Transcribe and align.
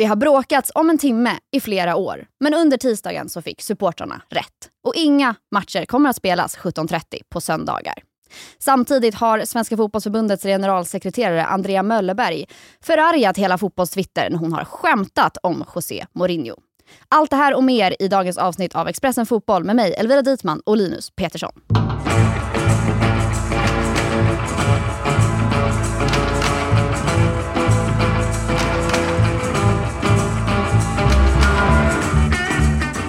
Det 0.00 0.06
har 0.06 0.16
bråkats 0.16 0.72
om 0.74 0.90
en 0.90 0.98
timme 0.98 1.30
i 1.50 1.60
flera 1.60 1.96
år, 1.96 2.26
men 2.40 2.54
under 2.54 2.76
tisdagen 2.76 3.28
så 3.28 3.42
fick 3.42 3.62
supportrarna 3.62 4.22
rätt. 4.28 4.70
Och 4.84 4.94
inga 4.96 5.34
matcher 5.50 5.84
kommer 5.84 6.10
att 6.10 6.16
spelas 6.16 6.58
17.30 6.58 7.00
på 7.28 7.40
söndagar. 7.40 7.94
Samtidigt 8.58 9.14
har 9.14 9.44
Svenska 9.44 9.76
fotbollsförbundets 9.76 10.42
generalsekreterare 10.42 11.44
Andrea 11.44 11.82
Möllerberg 11.82 12.44
förargat 12.82 13.36
hela 13.36 13.58
fotbollstwitter 13.58 14.30
när 14.30 14.38
hon 14.38 14.52
har 14.52 14.64
skämtat 14.64 15.36
om 15.42 15.64
José 15.74 16.06
Mourinho. 16.12 16.54
Allt 17.08 17.30
det 17.30 17.36
här 17.36 17.54
och 17.54 17.64
mer 17.64 17.96
i 17.98 18.08
dagens 18.08 18.38
avsnitt 18.38 18.74
av 18.74 18.88
Expressen 18.88 19.26
Fotboll 19.26 19.64
med 19.64 19.76
mig, 19.76 19.94
Elvira 19.94 20.22
Dietman 20.22 20.60
och 20.66 20.76
Linus 20.76 21.10
Petersson. 21.10 21.52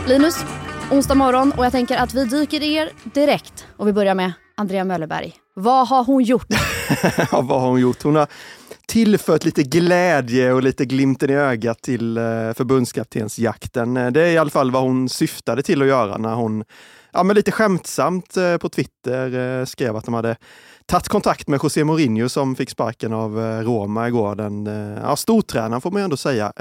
Linus, 0.07 0.45
onsdag 0.91 1.15
morgon 1.15 1.51
och 1.51 1.65
jag 1.65 1.71
tänker 1.71 1.97
att 1.97 2.13
vi 2.13 2.25
dyker 2.25 2.59
ner 2.59 2.89
direkt 3.03 3.67
och 3.77 3.87
vi 3.87 3.93
börjar 3.93 4.15
med 4.15 4.33
Andrea 4.57 4.83
Möllerberg. 4.83 5.33
Vad 5.53 5.87
har 5.87 6.03
hon 6.03 6.23
gjort? 6.23 6.47
ja, 7.31 7.41
vad 7.41 7.61
har 7.61 7.69
hon 7.69 7.79
gjort? 7.79 8.03
Hon 8.03 8.15
har 8.15 8.27
tillfört 8.87 9.45
lite 9.45 9.63
glädje 9.63 10.53
och 10.53 10.63
lite 10.63 10.85
glimten 10.85 11.29
i 11.29 11.33
ögat 11.33 11.81
till 11.81 12.17
eh, 12.17 12.23
förbundskaptensjakten. 12.55 13.97
Eh, 13.97 14.11
det 14.11 14.21
är 14.21 14.31
i 14.31 14.37
alla 14.37 14.49
fall 14.49 14.71
vad 14.71 14.81
hon 14.81 15.09
syftade 15.09 15.63
till 15.63 15.81
att 15.81 15.87
göra 15.87 16.17
när 16.17 16.33
hon 16.33 16.63
ja, 17.11 17.23
men 17.23 17.35
lite 17.35 17.51
skämtsamt 17.51 18.37
eh, 18.37 18.57
på 18.57 18.69
Twitter 18.69 19.65
skrev 19.65 19.95
att 19.95 20.05
de 20.05 20.13
hade 20.13 20.35
tagit 20.85 21.07
kontakt 21.07 21.47
med 21.47 21.59
José 21.63 21.83
Mourinho 21.83 22.29
som 22.29 22.55
fick 22.55 22.69
sparken 22.69 23.13
av 23.13 23.37
Roma 23.63 24.07
igår. 24.07 24.35
Den 24.35 24.65
ja, 25.03 25.15
stortränaren 25.15 25.81
får 25.81 25.91
man 25.91 26.01
ju 26.01 26.03
ändå 26.03 26.17
säga. 26.17 26.53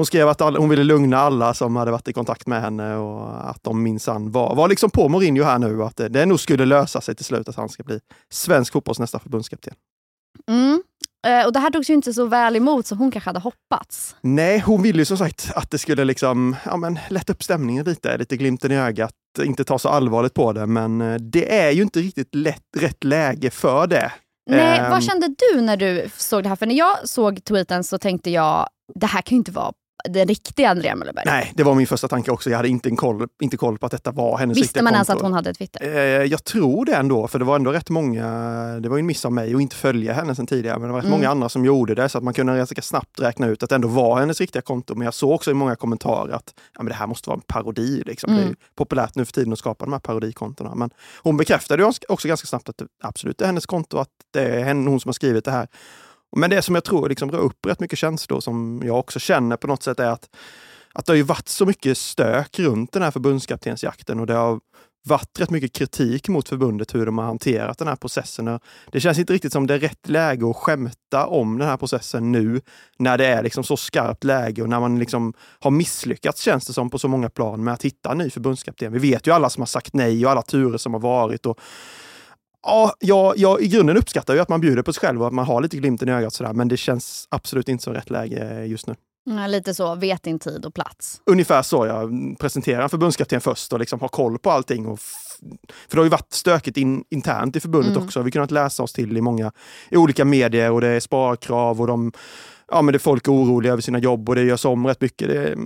Hon 0.00 0.06
skrev 0.06 0.28
att 0.28 0.40
all, 0.40 0.56
hon 0.56 0.68
ville 0.68 0.84
lugna 0.84 1.18
alla 1.18 1.54
som 1.54 1.76
hade 1.76 1.90
varit 1.90 2.08
i 2.08 2.12
kontakt 2.12 2.46
med 2.46 2.62
henne 2.62 2.96
och 2.96 3.50
att 3.50 3.62
de 3.62 3.82
minsann 3.82 4.30
var, 4.30 4.54
var 4.54 4.68
liksom 4.68 4.90
på 4.90 5.08
Mourinho 5.08 5.44
här 5.44 5.58
nu. 5.58 5.82
Att 5.82 5.96
det, 5.96 6.08
det 6.08 6.26
nog 6.26 6.40
skulle 6.40 6.64
lösa 6.64 7.00
sig 7.00 7.14
till 7.14 7.24
slut 7.24 7.48
att 7.48 7.56
han 7.56 7.68
ska 7.68 7.82
bli 7.82 8.00
svensk 8.32 8.72
fotbolls 8.72 8.98
nästa 8.98 9.18
förbundskapten. 9.18 9.74
Mm. 10.48 10.82
Eh, 11.26 11.46
och 11.46 11.52
det 11.52 11.58
här 11.58 11.70
togs 11.70 11.90
ju 11.90 11.94
inte 11.94 12.12
så 12.12 12.24
väl 12.26 12.56
emot 12.56 12.86
som 12.86 12.98
hon 12.98 13.10
kanske 13.10 13.28
hade 13.28 13.40
hoppats. 13.40 14.16
Nej, 14.20 14.58
hon 14.58 14.82
ville 14.82 14.98
ju 14.98 15.04
som 15.04 15.18
sagt 15.18 15.50
att 15.54 15.70
det 15.70 15.78
skulle 15.78 16.04
liksom, 16.04 16.56
ja, 16.64 16.76
men, 16.76 16.98
lätta 17.10 17.32
upp 17.32 17.42
stämningen 17.42 17.84
lite, 17.84 18.16
lite 18.16 18.36
glimten 18.36 18.72
i 18.72 18.78
ögat, 18.78 19.14
inte 19.42 19.64
ta 19.64 19.78
så 19.78 19.88
allvarligt 19.88 20.34
på 20.34 20.52
det. 20.52 20.66
Men 20.66 21.00
eh, 21.00 21.14
det 21.14 21.60
är 21.60 21.70
ju 21.70 21.82
inte 21.82 22.00
riktigt 22.00 22.34
lätt, 22.34 22.64
rätt 22.78 23.04
läge 23.04 23.50
för 23.50 23.86
det. 23.86 24.12
Nej, 24.50 24.80
um, 24.80 24.90
vad 24.90 25.04
kände 25.04 25.34
du 25.38 25.60
när 25.60 25.76
du 25.76 26.10
såg 26.16 26.42
det 26.42 26.48
här? 26.48 26.56
För 26.56 26.66
när 26.66 26.74
jag 26.74 27.08
såg 27.08 27.44
tweeten 27.44 27.84
så 27.84 27.98
tänkte 27.98 28.30
jag, 28.30 28.68
det 28.94 29.06
här 29.06 29.22
kan 29.22 29.36
ju 29.36 29.38
inte 29.38 29.52
vara 29.52 29.72
den 30.04 30.28
riktiga 30.28 30.70
Andrea 30.70 30.96
Möllerberg? 30.96 31.24
Nej, 31.26 31.52
det 31.54 31.62
var 31.62 31.74
min 31.74 31.86
första 31.86 32.08
tanke 32.08 32.30
också. 32.30 32.50
Jag 32.50 32.56
hade 32.56 32.68
inte, 32.68 32.88
en 32.88 32.96
koll, 32.96 33.28
inte 33.40 33.56
koll 33.56 33.78
på 33.78 33.86
att 33.86 33.92
detta 33.92 34.10
var 34.10 34.38
hennes 34.38 34.56
Visste 34.56 34.66
riktiga 34.66 34.82
man 34.82 34.92
konto. 34.92 34.96
ens 34.96 35.10
att 35.10 35.20
hon 35.20 35.32
hade 35.32 35.54
Twitter? 35.54 35.96
Eh, 35.96 36.24
jag 36.24 36.44
tror 36.44 36.84
det 36.84 36.94
ändå, 36.94 37.28
för 37.28 37.38
det 37.38 37.44
var 37.44 37.56
ändå 37.56 37.72
ret 37.72 37.90
många, 37.90 38.26
det 38.80 38.88
var 38.88 38.98
en 38.98 39.06
miss 39.06 39.24
av 39.24 39.32
mig 39.32 39.54
att 39.54 39.60
inte 39.60 39.76
följa 39.76 40.12
henne 40.12 40.34
sen 40.34 40.46
tidigare, 40.46 40.78
men 40.78 40.88
det 40.88 40.92
var 40.92 41.00
rätt 41.00 41.06
mm. 41.06 41.18
många 41.18 41.30
andra 41.30 41.48
som 41.48 41.64
gjorde 41.64 41.94
det 41.94 42.08
så 42.08 42.18
att 42.18 42.24
man 42.24 42.34
kunde 42.34 42.56
ganska 42.56 42.82
snabbt 42.82 43.20
räkna 43.20 43.46
ut 43.46 43.62
att 43.62 43.68
det 43.68 43.74
ändå 43.74 43.88
var 43.88 44.20
hennes 44.20 44.40
riktiga 44.40 44.62
konto. 44.62 44.94
Men 44.94 45.04
jag 45.04 45.14
såg 45.14 45.30
också 45.30 45.50
i 45.50 45.54
många 45.54 45.76
kommentarer 45.76 46.32
att 46.32 46.54
ja, 46.74 46.82
men 46.82 46.86
det 46.86 46.94
här 46.94 47.06
måste 47.06 47.30
vara 47.30 47.36
en 47.36 47.42
parodi. 47.46 48.02
Liksom. 48.06 48.30
Mm. 48.30 48.40
Det 48.40 48.42
är 48.42 48.46
mm. 48.46 48.56
populärt 48.76 49.14
nu 49.14 49.24
för 49.24 49.32
tiden 49.32 49.52
att 49.52 49.58
skapa 49.58 49.84
de 49.84 49.92
här 49.92 50.00
parodikontona. 50.00 50.74
Men 50.74 50.90
hon 51.22 51.36
bekräftade 51.36 51.84
också 52.08 52.28
ganska 52.28 52.46
snabbt 52.46 52.68
att 52.68 52.78
det 52.78 52.86
absolut 53.02 53.40
är 53.40 53.46
hennes 53.46 53.66
konto, 53.66 53.98
att 53.98 54.08
det 54.32 54.42
är 54.42 54.74
hon 54.74 55.00
som 55.00 55.08
har 55.08 55.12
skrivit 55.12 55.44
det 55.44 55.50
här. 55.50 55.68
Men 56.36 56.50
det 56.50 56.62
som 56.62 56.74
jag 56.74 56.84
tror 56.84 57.08
liksom 57.08 57.30
rör 57.30 57.38
upp 57.38 57.66
rätt 57.66 57.80
mycket 57.80 57.98
känslor 57.98 58.40
som 58.40 58.82
jag 58.84 58.98
också 58.98 59.18
känner 59.18 59.56
på 59.56 59.66
något 59.66 59.82
sätt 59.82 60.00
är 60.00 60.10
att 60.10 60.28
att 60.92 61.06
det 61.06 61.12
har 61.12 61.16
ju 61.16 61.22
varit 61.22 61.48
så 61.48 61.66
mycket 61.66 61.98
stök 61.98 62.58
runt 62.58 62.92
den 62.92 63.02
här 63.02 63.10
förbundskaptensjakten 63.10 64.20
och 64.20 64.26
det 64.26 64.34
har 64.34 64.60
varit 65.02 65.40
rätt 65.40 65.50
mycket 65.50 65.72
kritik 65.72 66.28
mot 66.28 66.48
förbundet 66.48 66.94
hur 66.94 67.06
de 67.06 67.18
har 67.18 67.24
hanterat 67.24 67.78
den 67.78 67.88
här 67.88 67.96
processen. 67.96 68.60
Det 68.92 69.00
känns 69.00 69.18
inte 69.18 69.32
riktigt 69.32 69.52
som 69.52 69.66
det 69.66 69.74
är 69.74 69.78
rätt 69.78 70.08
läge 70.08 70.50
att 70.50 70.56
skämta 70.56 71.26
om 71.26 71.58
den 71.58 71.68
här 71.68 71.76
processen 71.76 72.32
nu 72.32 72.60
när 72.98 73.18
det 73.18 73.26
är 73.26 73.42
liksom 73.42 73.64
så 73.64 73.76
skarpt 73.76 74.24
läge 74.24 74.62
och 74.62 74.68
när 74.68 74.80
man 74.80 74.98
liksom 74.98 75.34
har 75.60 75.70
misslyckats, 75.70 76.42
känns 76.42 76.66
det 76.66 76.72
som, 76.72 76.90
på 76.90 76.98
så 76.98 77.08
många 77.08 77.30
plan 77.30 77.64
med 77.64 77.74
att 77.74 77.84
hitta 77.84 78.12
en 78.12 78.18
ny 78.18 78.30
förbundskapten. 78.30 78.92
Vi 78.92 78.98
vet 78.98 79.26
ju 79.26 79.30
alla 79.30 79.50
som 79.50 79.60
har 79.60 79.66
sagt 79.66 79.94
nej 79.94 80.26
och 80.26 80.30
alla 80.30 80.42
turer 80.42 80.78
som 80.78 80.94
har 80.94 81.00
varit. 81.00 81.46
Och 81.46 81.60
Ja, 82.62 82.94
jag, 82.98 83.38
jag 83.38 83.62
i 83.62 83.68
grunden 83.68 83.96
uppskattar 83.96 84.34
ju 84.34 84.40
att 84.40 84.48
man 84.48 84.60
bjuder 84.60 84.82
på 84.82 84.92
sig 84.92 85.00
själv 85.00 85.20
och 85.20 85.26
att 85.26 85.32
man 85.32 85.46
har 85.46 85.60
lite 85.60 85.76
glimten 85.76 86.08
i 86.08 86.12
ögat 86.12 86.32
sådär, 86.32 86.52
men 86.52 86.68
det 86.68 86.76
känns 86.76 87.26
absolut 87.30 87.68
inte 87.68 87.84
som 87.84 87.94
rätt 87.94 88.10
läge 88.10 88.64
just 88.64 88.86
nu. 88.86 88.94
Ja, 89.24 89.46
lite 89.46 89.74
så, 89.74 89.94
vet 89.94 90.22
din 90.22 90.38
tid 90.38 90.64
och 90.64 90.74
plats. 90.74 91.22
Ungefär 91.26 91.62
så, 91.62 91.86
jag 91.86 92.36
presenterar 92.38 92.82
en 92.82 92.88
förbundskapten 92.88 93.40
först 93.40 93.72
och 93.72 93.78
liksom 93.78 94.00
har 94.00 94.08
koll 94.08 94.38
på 94.38 94.50
allting. 94.50 94.86
Och 94.86 95.00
för 95.88 95.96
det 95.96 95.96
har 95.96 96.04
ju 96.04 96.10
varit 96.10 96.32
stökigt 96.32 96.76
in, 96.76 97.04
internt 97.10 97.56
i 97.56 97.60
förbundet 97.60 97.92
mm. 97.92 98.04
också. 98.04 98.20
Vi 98.20 98.24
har 98.24 98.30
kunnat 98.30 98.50
läsa 98.50 98.82
oss 98.82 98.92
till 98.92 99.16
i 99.16 99.20
många 99.20 99.52
i 99.90 99.96
olika 99.96 100.24
medier 100.24 100.70
och 100.70 100.80
det 100.80 100.88
är 100.88 101.00
sparkrav 101.00 101.80
och 101.80 101.86
de, 101.86 102.12
ja, 102.70 102.82
men 102.82 102.92
det 102.92 102.98
folk 102.98 103.28
är 103.28 103.32
oroliga 103.32 103.72
över 103.72 103.82
sina 103.82 103.98
jobb 103.98 104.28
och 104.28 104.34
det 104.34 104.42
görs 104.42 104.64
om 104.64 104.86
rätt 104.86 105.00
mycket. 105.00 105.28
Det, 105.28 105.56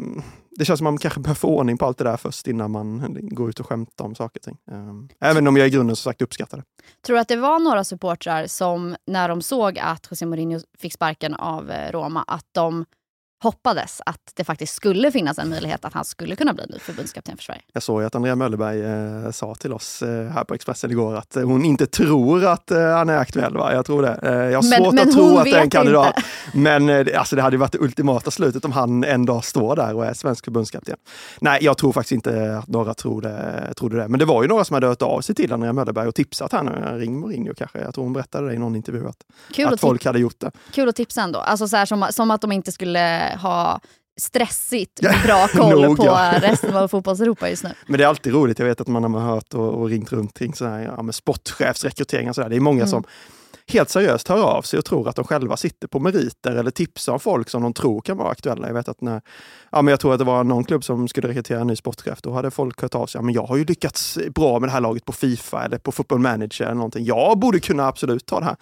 det 0.57 0.65
känns 0.65 0.79
som 0.79 0.87
att 0.87 0.93
man 0.93 0.99
kanske 0.99 1.21
behöver 1.21 1.39
få 1.39 1.49
ordning 1.49 1.79
på 1.79 1.87
allt 1.87 1.99
det 1.99 2.05
där 2.05 2.17
först 2.17 2.49
innan 2.49 2.71
man 2.71 3.19
går 3.21 3.51
ut 3.51 3.61
och 3.61 3.67
skämtar 3.67 4.05
om 4.05 4.15
saker 4.15 4.41
och 4.41 4.43
ting. 4.43 4.59
Ehm, 4.71 5.09
även 5.21 5.47
om 5.47 5.57
jag 5.57 5.67
i 5.67 5.71
grunden 5.71 5.97
som 5.97 6.11
sagt 6.11 6.23
uppskattar 6.23 6.59
det. 6.59 6.65
Tror 7.07 7.17
du 7.17 7.21
att 7.21 7.29
det 7.29 7.37
var 7.37 7.59
några 7.59 7.85
supportrar 7.85 8.47
som 8.47 8.97
när 9.07 9.29
de 9.29 9.43
såg 9.43 9.79
att 9.79 10.07
José 10.11 10.27
Mourinho 10.27 10.61
fick 10.79 10.93
sparken 10.93 11.35
av 11.35 11.71
eh, 11.71 11.93
Roma, 11.93 12.25
att 12.27 12.47
de 12.53 12.85
hoppades 13.45 14.01
att 14.07 14.33
det 14.35 14.45
faktiskt 14.45 14.75
skulle 14.75 15.13
finnas 15.13 15.39
en 15.39 15.49
möjlighet 15.49 15.85
att 15.85 15.93
han 15.93 16.05
skulle 16.05 16.37
kunna 16.37 16.53
bli 16.53 16.65
ny 16.69 16.79
förbundskapten 16.79 17.37
för 17.37 17.45
Sverige. 17.45 17.63
Jag 17.73 17.83
såg 17.83 18.03
att 18.03 18.15
Andrea 18.15 18.37
Möllerberg 18.37 18.83
eh, 19.25 19.31
sa 19.31 19.55
till 19.55 19.73
oss 19.73 20.03
eh, 20.03 20.29
här 20.29 20.45
på 20.45 20.55
Expressen 20.55 20.91
igår 20.91 21.17
att 21.17 21.35
hon 21.35 21.65
inte 21.65 21.87
tror 21.87 22.45
att 22.45 22.71
eh, 22.71 22.79
han 22.79 23.09
är 23.09 23.17
aktuell. 23.17 23.57
Va? 23.57 23.75
Jag 23.75 23.87
tror 23.87 24.03
det. 24.03 24.19
Eh, 24.23 24.33
jag 24.33 24.63
har 24.63 24.71
men, 24.71 24.83
svårt 24.85 24.95
men 24.95 25.09
att 25.09 25.15
tro 25.15 25.39
att 25.39 25.45
det 25.45 25.51
är 25.51 25.61
en 25.61 25.71
kandidat. 25.71 26.07
Inte. 26.17 26.29
Men 26.59 26.89
eh, 26.89 27.19
alltså, 27.19 27.37
det 27.37 27.43
hade 27.43 27.57
varit 27.57 27.73
det 27.73 27.79
ultimata 27.79 28.31
slutet 28.31 28.65
om 28.65 28.73
han 28.73 29.05
en 29.05 29.27
dag 29.27 29.45
står 29.45 29.77
där 29.77 29.95
och 29.95 30.07
är 30.07 30.15
svensk 30.15 30.45
förbundskapten. 30.45 30.97
Nej, 31.41 31.59
jag 31.63 31.79
tror 31.79 31.93
faktiskt 31.93 32.13
inte 32.13 32.59
att 32.59 32.69
några 32.69 32.95
tror 32.95 33.23
det, 33.23 33.75
trodde 33.77 33.97
det. 33.97 34.09
Men 34.09 34.19
det 34.19 34.25
var 34.25 34.43
ju 34.43 34.49
några 34.49 34.65
som 34.65 34.75
hade 34.75 34.87
hört 34.87 35.03
av 35.03 35.21
sig 35.21 35.35
till 35.35 35.53
Andrea 35.53 35.73
Möllerberg 35.73 36.09
och 36.09 36.15
tipsat 36.15 36.53
henne. 36.53 36.99
Ring 36.99 37.21
Mourinho 37.21 37.55
kanske. 37.55 37.79
Jag 37.81 37.95
tror 37.95 38.05
hon 38.05 38.13
berättade 38.13 38.49
det 38.49 38.55
i 38.55 38.59
någon 38.59 38.77
intervju 38.77 39.09
att, 39.09 39.73
att 39.73 39.81
folk 39.81 40.05
hade 40.05 40.19
gjort 40.19 40.41
det. 40.41 40.51
Kul 40.73 40.89
att 40.89 40.97
tipsa 40.97 41.23
ändå. 41.23 41.39
Alltså 41.39 41.69
så 41.69 41.77
här, 41.77 41.87
som, 41.87 42.07
som 42.11 42.31
att 42.31 42.41
de 42.41 42.53
inte 42.53 42.73
skulle 42.73 43.34
ha 43.37 43.81
stressigt 44.21 45.01
bra 45.25 45.49
koll 45.53 45.97
på 45.97 46.19
resten 46.41 46.77
av 46.77 46.89
fotbolls-Europa 46.89 47.49
just 47.49 47.65
nu. 47.65 47.71
Men 47.87 47.99
det 47.99 48.05
är 48.05 48.09
alltid 48.09 48.33
roligt. 48.33 48.59
Jag 48.59 48.67
vet 48.67 48.81
att 48.81 48.87
man 48.87 49.15
har 49.15 49.21
hört 49.21 49.55
och, 49.55 49.75
och 49.75 49.89
ringt 49.89 50.13
runt 50.13 50.39
kring 50.39 50.55
så 50.55 50.67
här, 50.67 50.93
ja, 50.97 51.03
med 51.03 51.15
sportchefsrekryteringar. 51.15 52.33
Så 52.33 52.41
där. 52.41 52.49
Det 52.49 52.57
är 52.57 52.61
många 52.61 52.83
mm. 52.83 52.89
som 52.89 53.05
helt 53.73 53.91
seriöst 53.91 54.29
hör 54.29 54.43
av 54.43 54.63
sig 54.63 54.79
och 54.79 54.85
tror 54.85 55.09
att 55.09 55.17
de 55.17 55.25
själva 55.25 55.57
sitter 55.57 55.89
på 55.89 56.01
meriter 56.01 56.57
eller 56.57 56.71
tipsar 56.71 57.13
om 57.13 57.21
folk 57.21 57.51
som 57.51 57.63
de 57.63 57.73
tror 57.73 58.01
kan 58.01 58.17
vara 58.17 58.31
aktuella. 58.31 58.67
Jag 58.67 58.75
vet 58.75 58.89
att 58.89 59.01
när, 59.01 59.23
ja, 59.73 59.83
men 59.83 59.93
jag 59.93 60.01
tror 60.01 60.13
att 60.13 60.19
det 60.19 60.25
var 60.25 60.45
någon 60.45 60.65
klubb 60.65 60.85
som 60.85 61.09
skulle 61.09 61.29
rekrytera 61.29 61.61
en 61.61 61.67
ny 61.67 61.77
sportchef. 61.77 62.23
Då 62.23 62.33
hade 62.33 62.51
folk 62.51 62.83
hört 62.83 62.95
av 62.95 63.07
sig. 63.07 63.19
Ja, 63.19 63.23
men 63.23 63.35
jag 63.35 63.47
har 63.47 63.57
ju 63.57 63.65
lyckats 63.65 64.19
bra 64.35 64.61
med 64.61 64.69
det 64.69 64.73
här 64.73 64.81
laget 64.81 65.05
på 65.05 65.13
Fifa 65.13 65.65
eller 65.65 65.79
på 65.79 65.93
Football 65.93 66.19
Manager 66.19 66.65
eller 66.65 66.75
någonting. 66.75 67.05
Jag 67.05 67.39
borde 67.39 67.61
kunna 67.61 67.87
absolut 67.87 68.27
ta 68.27 68.41
det 68.41 68.47
här. 68.47 68.57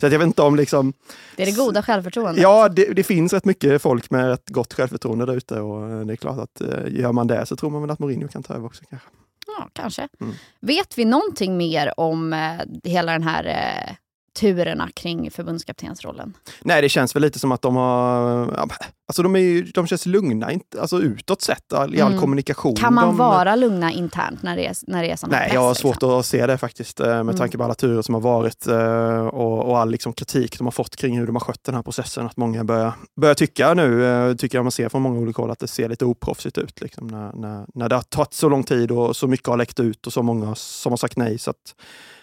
Så 0.00 0.06
att 0.06 0.12
jag 0.12 0.18
vet 0.18 0.26
inte 0.26 0.42
om 0.42 0.56
liksom... 0.56 0.92
Det 1.36 1.42
är 1.42 1.46
det 1.46 1.56
goda 1.56 1.82
självförtroendet. 1.82 2.42
Ja, 2.42 2.68
det, 2.68 2.84
det 2.84 3.02
finns 3.02 3.32
rätt 3.32 3.44
mycket 3.44 3.82
folk 3.82 4.10
med 4.10 4.32
ett 4.32 4.50
gott 4.50 4.74
självförtroende 4.74 5.26
där 5.26 5.36
ute 5.36 5.60
och 5.60 6.06
det 6.06 6.12
är 6.12 6.16
klart 6.16 6.38
att 6.38 6.60
eh, 6.60 7.00
gör 7.00 7.12
man 7.12 7.26
det 7.26 7.46
så 7.46 7.56
tror 7.56 7.70
man 7.70 7.80
väl 7.80 7.90
att 7.90 7.98
Mourinho 7.98 8.28
kan 8.28 8.42
ta 8.42 8.54
över 8.54 8.66
också 8.66 8.84
kanske. 8.90 9.08
Ja, 9.46 9.68
kanske. 9.72 10.08
Mm. 10.20 10.34
Vet 10.60 10.98
vi 10.98 11.04
någonting 11.04 11.56
mer 11.56 12.00
om 12.00 12.32
eh, 12.32 12.60
hela 12.84 13.12
den 13.12 13.22
här 13.22 13.44
eh, 13.44 13.94
turerna 14.38 14.88
kring 14.94 15.30
förbundskaptensrollen? 15.30 16.34
Nej, 16.60 16.82
det 16.82 16.88
känns 16.88 17.16
väl 17.16 17.22
lite 17.22 17.38
som 17.38 17.52
att 17.52 17.62
de 17.62 17.76
har... 17.76 18.68
Alltså 19.08 19.22
de, 19.22 19.36
är 19.36 19.40
ju, 19.40 19.62
de 19.62 19.86
känns 19.86 20.06
lugna 20.06 20.50
alltså 20.80 21.00
utåt 21.00 21.42
sett, 21.42 21.72
i 21.72 21.74
all 21.74 21.94
mm. 21.94 22.18
kommunikation. 22.18 22.76
Kan 22.76 22.94
man 22.94 23.06
de, 23.06 23.16
vara 23.16 23.56
lugna 23.56 23.92
internt 23.92 24.42
när 24.42 24.56
det 24.56 24.66
är, 24.66 24.76
när 24.86 25.02
det 25.02 25.10
är 25.10 25.16
sån 25.16 25.30
Nej, 25.30 25.44
press, 25.44 25.54
jag 25.54 25.60
har 25.60 25.74
svårt 25.74 25.94
liksom? 25.94 26.10
att 26.10 26.26
se 26.26 26.46
det 26.46 26.58
faktiskt 26.58 27.00
eh, 27.00 27.06
med 27.06 27.20
mm. 27.20 27.36
tanke 27.36 27.58
på 27.58 27.64
alla 27.64 27.74
turer 27.74 28.02
som 28.02 28.14
har 28.14 28.20
varit 28.20 28.66
eh, 28.66 29.26
och, 29.26 29.68
och 29.68 29.78
all 29.78 29.90
liksom 29.90 30.12
kritik 30.12 30.58
de 30.58 30.66
har 30.66 30.72
fått 30.72 30.96
kring 30.96 31.18
hur 31.18 31.26
de 31.26 31.36
har 31.36 31.40
skött 31.40 31.64
den 31.64 31.74
här 31.74 31.82
processen. 31.82 32.26
Att 32.26 32.36
många 32.36 32.64
börjar, 32.64 32.92
börjar 33.20 33.34
tycka 33.34 33.74
nu, 33.74 34.04
eh, 34.04 34.34
tycker 34.34 34.58
jag 34.58 34.64
man 34.64 34.72
ser 34.72 34.88
från 34.88 35.02
många 35.02 35.18
olika 35.18 35.42
håll, 35.42 35.50
att 35.50 35.58
det 35.58 35.68
ser 35.68 35.88
lite 35.88 36.04
oproffsigt 36.04 36.58
ut. 36.58 36.80
Liksom, 36.80 37.06
när, 37.06 37.32
när, 37.32 37.66
när 37.74 37.88
det 37.88 37.94
har 37.94 38.02
tagit 38.02 38.34
så 38.34 38.48
lång 38.48 38.64
tid 38.64 38.90
och 38.90 39.16
så 39.16 39.26
mycket 39.26 39.46
har 39.48 39.56
läckt 39.56 39.80
ut 39.80 40.06
och 40.06 40.12
så 40.12 40.22
många 40.22 40.54
som 40.54 40.92
har 40.92 40.96
sagt 40.96 41.16
nej. 41.16 41.38
Så 41.38 41.50
att, 41.50 41.74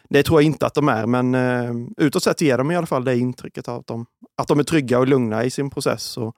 det 0.10 0.24
tror 0.24 0.42
jag 0.42 0.46
inte 0.46 0.66
att 0.66 0.74
de 0.74 0.90
är, 0.90 1.06
men 1.06 1.36
eh, 1.36 1.74
utåt 1.98 2.24
sett 2.24 2.42
ger 2.42 2.58
de 2.58 2.72
i 2.72 2.76
alla 2.76 2.88
fall 2.88 3.04
det 3.04 3.18
intrycket 3.18 3.68
att 3.68 3.88
de, 3.88 4.06
att 4.38 4.48
de 4.48 4.60
är 4.60 4.64
trygga 4.64 5.00
och 5.00 5.08
lugna 5.08 5.44
i 5.44 5.50
sin 5.50 5.70
process. 5.70 6.18
Och 6.18 6.36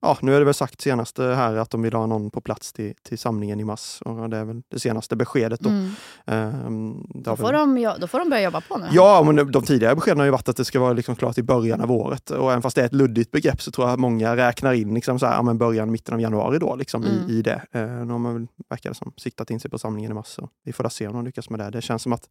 ja, 0.00 0.18
nu 0.20 0.34
är 0.34 0.38
det 0.38 0.44
väl 0.44 0.54
sagt 0.54 0.80
senast 0.80 1.18
här 1.18 1.56
att 1.56 1.70
de 1.70 1.82
vill 1.82 1.92
ha 1.92 2.06
någon 2.06 2.30
på 2.30 2.40
plats 2.40 2.72
till, 2.72 2.94
till 3.02 3.18
samlingen 3.18 3.60
i 3.60 3.64
mars. 3.64 4.02
Och 4.04 4.30
det 4.30 4.36
är 4.36 4.44
väl 4.44 4.62
det 4.68 4.78
senaste 4.78 5.16
beskedet. 5.16 5.60
Då. 5.60 5.68
Mm. 5.68 5.90
Ehm, 6.26 7.06
då, 7.14 7.36
får 7.36 7.52
väl... 7.52 7.74
de, 7.74 7.94
då 8.00 8.06
får 8.06 8.18
de 8.18 8.30
börja 8.30 8.42
jobba 8.42 8.60
på 8.60 8.76
nu? 8.76 8.86
Ja, 8.92 9.22
men 9.22 9.52
de 9.52 9.62
tidigare 9.62 9.94
beskeden 9.94 10.18
har 10.18 10.24
ju 10.24 10.30
varit 10.30 10.48
att 10.48 10.56
det 10.56 10.64
ska 10.64 10.80
vara 10.80 10.92
liksom 10.92 11.16
klart 11.16 11.38
i 11.38 11.42
början 11.42 11.80
av 11.80 11.92
året. 11.92 12.30
Och 12.30 12.50
även 12.50 12.62
fast 12.62 12.76
det 12.76 12.82
är 12.82 12.86
ett 12.86 12.94
luddigt 12.94 13.30
begrepp 13.30 13.62
så 13.62 13.70
tror 13.70 13.86
jag 13.86 13.94
att 13.94 14.00
många 14.00 14.36
räknar 14.36 14.72
in 14.72 14.94
liksom 14.94 15.18
så 15.18 15.26
här, 15.26 15.34
ja, 15.34 15.42
men 15.42 15.58
början, 15.58 15.90
mitten 15.90 16.14
av 16.14 16.20
januari 16.20 16.58
då, 16.58 16.76
liksom 16.76 17.02
mm. 17.02 17.28
i, 17.28 17.32
i 17.32 17.42
det. 17.42 17.62
Ehm, 17.72 18.06
nu 18.06 18.12
har 18.12 18.18
man 18.18 18.34
väl, 18.34 18.46
verkar 18.68 18.90
det 18.90 18.96
som, 18.96 19.12
siktat 19.16 19.50
in 19.50 19.60
sig 19.60 19.70
på 19.70 19.78
samlingen 19.78 20.10
i 20.10 20.14
mars. 20.14 20.28
Så 20.28 20.48
vi 20.64 20.72
får 20.72 20.88
se 20.88 21.06
om 21.06 21.14
de 21.14 21.24
lyckas 21.24 21.50
med 21.50 21.60
det. 21.60 21.70
Det 21.70 21.82
känns 21.82 22.02
som 22.02 22.12
att 22.12 22.28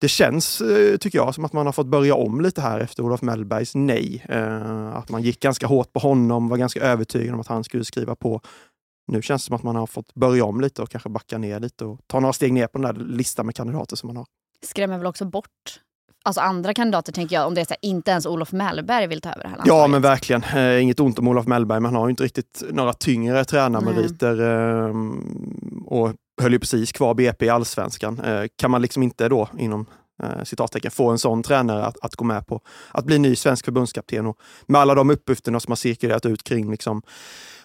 det 0.00 0.08
känns, 0.08 0.60
eh, 0.60 0.96
tycker 0.96 1.18
jag, 1.18 1.34
som 1.34 1.44
att 1.44 1.52
man 1.52 1.66
har 1.66 1.72
fått 1.72 1.86
börja 1.86 2.14
om 2.14 2.40
lite 2.40 2.60
här 2.60 2.80
efter 2.80 3.02
Olof 3.02 3.22
Mellbergs 3.22 3.74
nej. 3.74 4.24
Eh, 4.28 4.96
att 4.96 5.08
man 5.08 5.22
gick 5.22 5.40
ganska 5.40 5.66
hårt 5.66 5.92
på 5.92 6.00
honom, 6.00 6.48
var 6.48 6.56
ganska 6.56 6.80
övertygad 6.80 7.34
om 7.34 7.40
att 7.40 7.46
han 7.46 7.64
skulle 7.64 7.84
skriva 7.84 8.14
på. 8.14 8.40
Nu 9.12 9.22
känns 9.22 9.42
det 9.42 9.46
som 9.46 9.56
att 9.56 9.62
man 9.62 9.76
har 9.76 9.86
fått 9.86 10.14
börja 10.14 10.44
om 10.44 10.60
lite 10.60 10.82
och 10.82 10.90
kanske 10.90 11.08
backa 11.08 11.38
ner 11.38 11.60
lite 11.60 11.84
och 11.84 12.00
ta 12.06 12.20
några 12.20 12.32
steg 12.32 12.52
ner 12.52 12.66
på 12.66 12.78
den 12.78 12.94
där 12.94 13.04
listan 13.04 13.46
med 13.46 13.54
kandidater 13.54 13.96
som 13.96 14.06
man 14.06 14.16
har. 14.16 14.26
Skrämmer 14.66 14.98
väl 14.98 15.06
också 15.06 15.24
bort 15.24 15.80
alltså 16.22 16.40
andra 16.40 16.74
kandidater, 16.74 17.12
tänker 17.12 17.36
jag, 17.36 17.46
om 17.46 17.54
det 17.54 17.60
är 17.60 17.64
så 17.64 17.70
här, 17.70 17.90
inte 17.90 18.10
ens 18.10 18.26
Olof 18.26 18.52
Mellberg 18.52 19.06
vill 19.06 19.20
ta 19.20 19.28
över 19.28 19.42
det 19.42 19.48
här 19.48 19.56
landslaget. 19.56 19.82
Ja, 19.82 19.86
men 19.86 20.02
verkligen. 20.02 20.42
Eh, 20.42 20.82
inget 20.82 21.00
ont 21.00 21.18
om 21.18 21.28
Olof 21.28 21.46
Mellberg, 21.46 21.80
men 21.80 21.84
han 21.84 22.00
har 22.00 22.08
ju 22.08 22.10
inte 22.10 22.24
riktigt 22.24 22.62
några 22.70 22.92
tyngre 22.92 23.44
tränarmeriter. 23.44 24.40
Eh, 24.40 24.94
och 25.86 26.12
höll 26.40 26.52
ju 26.52 26.58
precis 26.58 26.92
kvar 26.92 27.14
BP 27.14 27.46
i 27.46 27.48
allsvenskan. 27.48 28.20
Eh, 28.20 28.44
kan 28.56 28.70
man 28.70 28.82
liksom 28.82 29.02
inte 29.02 29.28
då 29.28 29.48
inom 29.58 29.86
eh, 30.22 30.44
citattecken, 30.44 30.90
få 30.90 31.10
en 31.10 31.18
sån 31.18 31.42
tränare 31.42 31.84
att, 31.84 31.96
att 32.02 32.16
gå 32.16 32.24
med 32.24 32.46
på 32.46 32.60
att 32.90 33.04
bli 33.04 33.18
ny 33.18 33.36
svensk 33.36 33.64
förbundskapten 33.64 34.26
och 34.26 34.38
med 34.66 34.80
alla 34.80 34.94
de 34.94 35.10
uppgifterna 35.10 35.60
som 35.60 35.70
har 35.70 35.76
cirkulerat 35.76 36.26
ut 36.26 36.44
kring 36.44 36.70
liksom, 36.70 37.02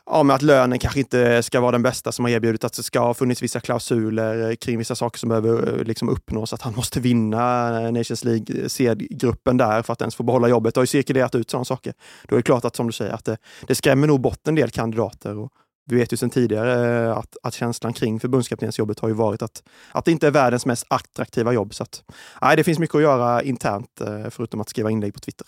ja, 0.06 0.24
med 0.24 0.36
att 0.36 0.42
lönen 0.42 0.80
kanske 0.80 1.00
inte 1.00 1.44
ska 1.44 1.60
vara 1.60 1.72
den 1.72 1.82
bästa 1.82 2.12
som 2.12 2.26
har 2.26 2.32
erbjudit, 2.32 2.64
att 2.64 2.74
det 2.74 2.84
ska 2.84 3.00
ha 3.00 3.14
funnits 3.14 3.44
vissa 3.44 3.60
klausuler 3.60 4.50
eh, 4.50 4.56
kring 4.56 4.78
vissa 4.78 4.96
saker 4.96 5.20
som 5.20 5.30
behöver 5.30 5.80
eh, 5.80 5.84
liksom 5.84 6.10
uppnås, 6.10 6.54
att 6.54 6.62
han 6.62 6.76
måste 6.76 7.00
vinna 7.00 7.70
Nations 7.92 8.24
League 8.24 8.70
C-gruppen 8.70 9.58
där 9.58 9.82
för 9.82 9.94
att 9.94 10.02
ens 10.02 10.16
få 10.16 10.24
behålla 10.24 10.48
jobbet. 10.48 10.74
Det 10.74 10.80
har 10.80 10.84
ju 10.84 10.88
cirkulerat 10.88 11.36
ut 11.36 11.50
sådana 11.50 11.66
saker. 11.66 11.94
Då 12.28 12.36
är 12.36 12.40
det 12.40 12.44
klart 12.44 12.66
att 12.66 12.76
som 12.76 12.88
du 12.88 12.94
säger, 12.94 13.14
att 13.14 13.26
det, 13.26 13.38
det 13.68 13.76
skrämmer 13.76 14.08
nog 14.08 14.22
bort 14.22 14.48
en 14.48 14.56
del 14.56 14.70
kandidater. 14.70 15.38
Och, 15.38 15.52
vi 15.86 15.96
vet 15.96 16.14
ju 16.14 16.18
sedan 16.18 16.30
tidigare 16.30 17.06
eh, 17.06 17.18
att, 17.18 17.38
att 17.44 17.54
känslan 17.54 17.94
kring 17.94 18.20
förbundskaptensjobbet 18.20 19.00
har 19.00 19.08
ju 19.08 19.14
varit 19.14 19.42
att, 19.42 19.64
att 19.92 20.06
det 20.06 20.12
inte 20.12 20.28
är 20.28 20.32
världens 20.32 20.66
mest 20.66 20.86
attraktiva 20.88 21.54
jobb. 21.54 21.74
Så 21.74 21.84
att, 21.84 22.04
nej, 22.42 22.56
det 22.56 22.64
finns 22.64 22.80
mycket 22.80 22.96
att 22.96 23.02
göra 23.02 23.42
internt 23.42 24.02
eh, 24.02 24.30
förutom 24.30 24.62
att 24.62 24.70
skriva 24.70 24.92
inlägg 24.92 25.14
på 25.14 25.20
Twitter. 25.20 25.48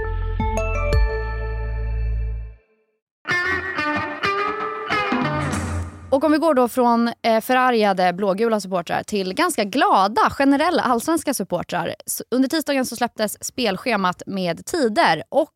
Och 6.11 6.23
om 6.23 6.31
vi 6.31 6.37
går 6.37 6.53
då 6.53 6.67
från 6.67 7.11
eh, 7.21 7.41
förargade 7.41 8.13
blågula 8.13 8.59
supportrar 8.59 9.03
till 9.03 9.33
ganska 9.33 9.63
glada 9.63 10.29
generella 10.29 10.81
allsvenska 10.81 11.33
supportrar. 11.33 11.95
Under 12.31 12.49
tisdagen 12.49 12.85
så 12.85 12.95
släpptes 12.95 13.43
spelschemat 13.43 14.23
med 14.25 14.65
tider 14.65 15.23
och 15.29 15.55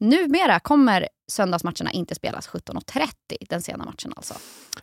numera 0.00 0.60
kommer 0.60 1.08
söndagsmatcherna 1.32 1.90
inte 1.90 2.14
spelas 2.14 2.48
17.30, 2.48 3.08
den 3.48 3.62
sena 3.62 3.84
matchen 3.84 4.12
alltså. 4.16 4.34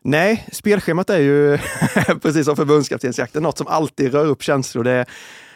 Nej, 0.01 0.48
spelschemat 0.51 1.09
är 1.09 1.19
ju 1.19 1.57
precis 2.21 2.45
som 2.45 2.56
förbundskaptensjakten 2.56 3.44
något 3.44 3.57
som 3.57 3.68
alltid 3.68 4.12
rör 4.12 4.25
upp 4.25 4.44
känslor. 4.44 4.83
Det, 4.83 5.06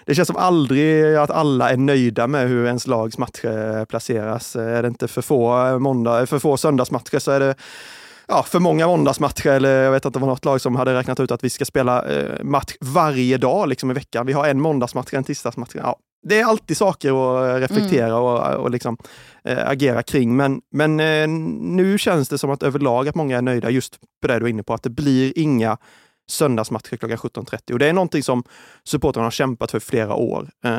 det 0.06 0.16
känns 0.16 0.28
som 0.28 0.38
aldrig 0.38 1.16
att 1.16 1.30
alla 1.30 1.72
är 1.72 1.78
nöjda 1.78 2.28
med 2.28 2.50
hur 2.50 2.66
ens 2.66 2.88
lags 2.88 3.18
matcher 3.18 3.86
placeras. 3.86 4.56
Är 4.56 4.82
det 4.82 4.88
inte 4.88 5.08
för 5.08 5.22
få, 5.22 5.80
måndag, 5.80 6.26
för 6.26 6.40
få 6.40 6.58
söndagsmatcher 6.58 7.20
så 7.20 7.32
är 7.32 7.40
det 7.40 7.56
ja, 8.28 8.44
för 8.44 8.60
många 8.60 8.88
måndagsmatcher, 8.88 9.50
eller 9.50 9.84
jag 9.84 9.92
vet 9.92 10.06
inte, 10.06 10.20
det 10.20 10.26
var 10.26 10.32
något 10.32 10.46
lag 10.46 10.62
som 10.62 10.76
hade 10.76 10.94
räknat 10.94 11.20
ut 11.20 11.32
att 11.32 11.44
vi 11.44 11.50
ska 11.50 11.66
spela 11.66 12.04
eh, 12.04 12.44
match 12.44 12.76
varje 12.82 13.38
dag 13.38 13.70
liksom, 13.70 13.92
i 13.92 13.94
veckan. 13.94 14.26
Vi 14.26 14.34
har 14.34 14.48
en 14.48 14.62
måndagsmatch, 14.62 15.14
en 15.14 15.24
tisdagsmatch. 15.24 15.76
Ja, 15.76 15.98
det 16.28 16.40
är 16.40 16.46
alltid 16.46 16.78
saker 16.78 17.10
att 17.10 17.62
reflektera 17.62 18.06
mm. 18.06 18.20
och, 18.20 18.54
och 18.56 18.72
liksom, 18.72 18.98
äh, 19.44 19.70
agera 19.70 20.04
kring. 20.04 20.36
Men, 20.36 20.62
men 20.72 21.00
äh, 21.00 21.28
nu 21.60 21.98
känns 21.98 22.30
det 22.30 22.38
som 22.38 22.52
att 22.52 22.64
överlag 22.64 23.08
att 23.08 23.16
många 23.16 23.38
är 23.38 23.42
nöjda 23.42 23.70
just 23.70 24.00
på 24.22 24.28
det 24.28 24.40
du 24.40 24.46
är 24.46 24.50
inne 24.50 24.64
på, 24.64 24.74
att 24.74 24.84
det 24.84 24.90
blir 24.90 25.34
inga 25.36 25.78
söndagsmatcher 26.32 26.98
klockan 26.98 27.18
17.30. 27.18 27.74
Och 27.74 27.80
det 27.80 27.88
är 27.88 27.94
någonting 27.94 28.24
som 28.24 28.44
supportrarna 28.84 29.26
har 29.26 29.32
kämpat 29.32 29.72
för 29.72 29.80
flera 29.80 30.16
år. 30.16 30.50
Äh, 30.66 30.72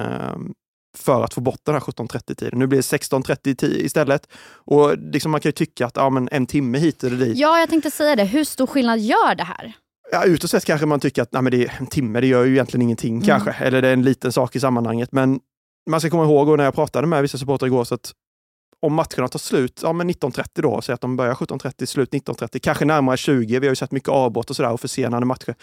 för 0.99 1.25
att 1.25 1.35
få 1.35 1.41
bort 1.41 1.61
den 1.63 1.75
här 1.75 1.81
17.30-tiden. 1.81 2.59
Nu 2.59 2.67
blir 2.67 2.79
det 2.79 2.99
16.30 2.99 3.65
istället. 3.65 4.29
Och 4.49 4.99
liksom 4.99 5.31
man 5.31 5.41
kan 5.41 5.49
ju 5.49 5.53
tycka 5.53 5.87
att 5.87 5.97
ja, 5.97 6.11
men 6.11 6.29
en 6.33 6.47
timme 6.47 6.79
hit 6.79 7.05
eller 7.05 7.17
dit. 7.17 7.39
Ja, 7.39 7.59
jag 7.59 7.69
tänkte 7.69 7.91
säga 7.91 8.17
det. 8.17 8.25
Hur 8.25 8.45
stor 8.45 8.67
skillnad 8.67 8.99
gör 8.99 9.35
det 9.35 9.45
här? 9.45 9.73
Ja, 10.13 10.25
utåt 10.25 10.51
sett 10.51 10.65
kanske 10.65 10.87
man 10.87 11.01
tycker 11.01 11.23
att 11.23 11.33
nej, 11.33 11.43
men 11.43 11.51
det 11.51 11.65
är 11.65 11.77
en 11.79 11.87
timme, 11.87 12.21
det 12.21 12.27
gör 12.27 12.45
ju 12.45 12.53
egentligen 12.53 12.83
ingenting 12.83 13.15
mm. 13.15 13.27
kanske. 13.27 13.51
Eller 13.51 13.83
det 13.83 13.89
är 13.89 13.93
en 13.93 14.03
liten 14.03 14.33
sak 14.33 14.57
i 14.57 14.61
sammanhanget. 14.61 15.13
Men 15.13 15.41
man 15.91 16.01
ska 16.01 16.11
komma 16.11 16.25
ihåg, 16.25 16.57
när 16.57 16.65
jag 16.65 16.75
pratade 16.75 17.07
med 17.07 17.23
vissa 17.23 17.39
supportrar 17.39 17.67
igår, 17.67 17.85
så 17.85 17.95
att 17.95 18.13
om 18.81 18.95
matcherna 18.95 19.29
tar 19.29 19.39
slut 19.39 19.81
ja, 19.83 19.89
19.30 19.89 20.45
då, 20.55 20.81
säg 20.83 20.93
att 20.93 21.01
de 21.01 21.17
börjar 21.17 21.35
17.30, 21.35 21.87
slut 21.87 22.11
19.30, 22.11 22.59
kanske 22.59 22.85
närmare 22.85 23.17
20. 23.17 23.59
Vi 23.59 23.67
har 23.67 23.73
ju 23.73 23.77
sett 23.77 23.93
mycket 23.93 24.09
avbrott 24.09 24.51
och 24.51 24.57
sådär 24.57 24.73
och 24.73 24.81
försenade 24.81 25.27
matcher. 25.27 25.55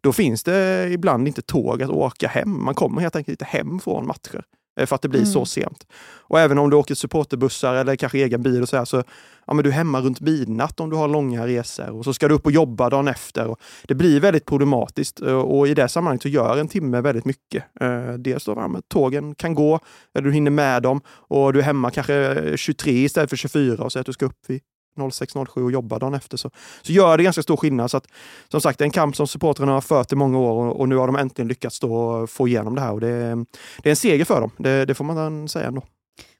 Då 0.00 0.12
finns 0.12 0.42
det 0.42 0.88
ibland 0.90 1.28
inte 1.28 1.42
tåg 1.42 1.82
att 1.82 1.90
åka 1.90 2.28
hem. 2.28 2.64
Man 2.64 2.74
kommer 2.74 3.00
helt 3.00 3.16
enkelt 3.16 3.40
inte 3.40 3.56
hem 3.56 3.80
från 3.80 4.06
matcher. 4.06 4.44
Eh, 4.76 4.86
för 4.86 4.94
att 4.94 5.02
det 5.02 5.08
blir 5.08 5.20
mm. 5.20 5.32
så 5.32 5.46
sent. 5.46 5.86
Och 6.20 6.40
även 6.40 6.58
om 6.58 6.70
du 6.70 6.76
åker 6.76 6.94
supporterbussar 6.94 7.74
eller 7.74 7.96
kanske 7.96 8.18
egen 8.18 8.42
bil 8.42 8.62
och 8.62 8.68
så, 8.68 8.76
här, 8.76 8.84
så 8.84 9.02
ja, 9.46 9.54
men 9.54 9.64
du 9.64 9.70
är 9.70 9.74
hemma 9.74 10.00
runt 10.00 10.20
midnatt 10.20 10.80
om 10.80 10.90
du 10.90 10.96
har 10.96 11.08
långa 11.08 11.46
resor 11.46 11.90
och 11.90 12.04
så 12.04 12.14
ska 12.14 12.28
du 12.28 12.34
upp 12.34 12.46
och 12.46 12.52
jobba 12.52 12.90
dagen 12.90 13.08
efter. 13.08 13.46
Och 13.46 13.60
det 13.82 13.94
blir 13.94 14.20
väldigt 14.20 14.46
problematiskt 14.46 15.22
eh, 15.22 15.34
och 15.34 15.68
i 15.68 15.74
det 15.74 15.88
sammanhanget 15.88 16.22
så 16.22 16.28
gör 16.28 16.56
en 16.56 16.68
timme 16.68 17.00
väldigt 17.00 17.24
mycket. 17.24 17.64
Eh, 17.80 18.12
dels 18.12 18.44
då, 18.44 18.52
ja, 18.52 18.80
tågen 18.88 19.34
kan 19.34 19.54
gå, 19.54 19.80
eller 20.14 20.28
du 20.28 20.32
hinner 20.32 20.50
med 20.50 20.82
dem 20.82 21.00
och 21.08 21.52
du 21.52 21.58
är 21.58 21.64
hemma 21.64 21.90
kanske 21.90 22.52
23 22.56 22.92
istället 22.92 23.30
för 23.30 23.36
24 23.36 23.84
och 23.84 23.92
säger 23.92 24.00
att 24.00 24.06
du 24.06 24.12
ska 24.12 24.26
upp 24.26 24.38
vid 24.46 24.60
06.07 24.96 25.64
och 25.64 25.72
jobbar 25.72 26.00
dagen 26.00 26.14
efter 26.14 26.36
så, 26.36 26.50
så 26.82 26.92
gör 26.92 27.16
det 27.16 27.22
ganska 27.22 27.42
stor 27.42 27.56
skillnad. 27.56 27.90
Så 27.90 27.96
att, 27.96 28.06
som 28.48 28.60
sagt, 28.60 28.78
det 28.78 28.82
är 28.82 28.86
en 28.86 28.92
kamp 28.92 29.16
som 29.16 29.26
supportrarna 29.26 29.72
har 29.72 29.80
fört 29.80 30.12
i 30.12 30.16
många 30.16 30.38
år 30.38 30.66
och, 30.66 30.80
och, 30.80 30.88
nu 30.88 30.96
har 30.96 31.06
de 31.06 31.16
äntligen 31.16 31.48
lyckats 31.48 31.80
då 31.80 32.26
få 32.26 32.48
igenom 32.48 32.74
det 32.74 32.80
här. 32.80 32.92
Och 32.92 33.00
det, 33.00 33.44
det 33.82 33.88
är 33.88 33.90
en 33.90 33.96
seger 33.96 34.24
för 34.24 34.40
dem, 34.40 34.50
det, 34.56 34.84
det 34.84 34.94
får 34.94 35.04
man 35.04 35.48
säga 35.48 35.66
ändå. 35.66 35.82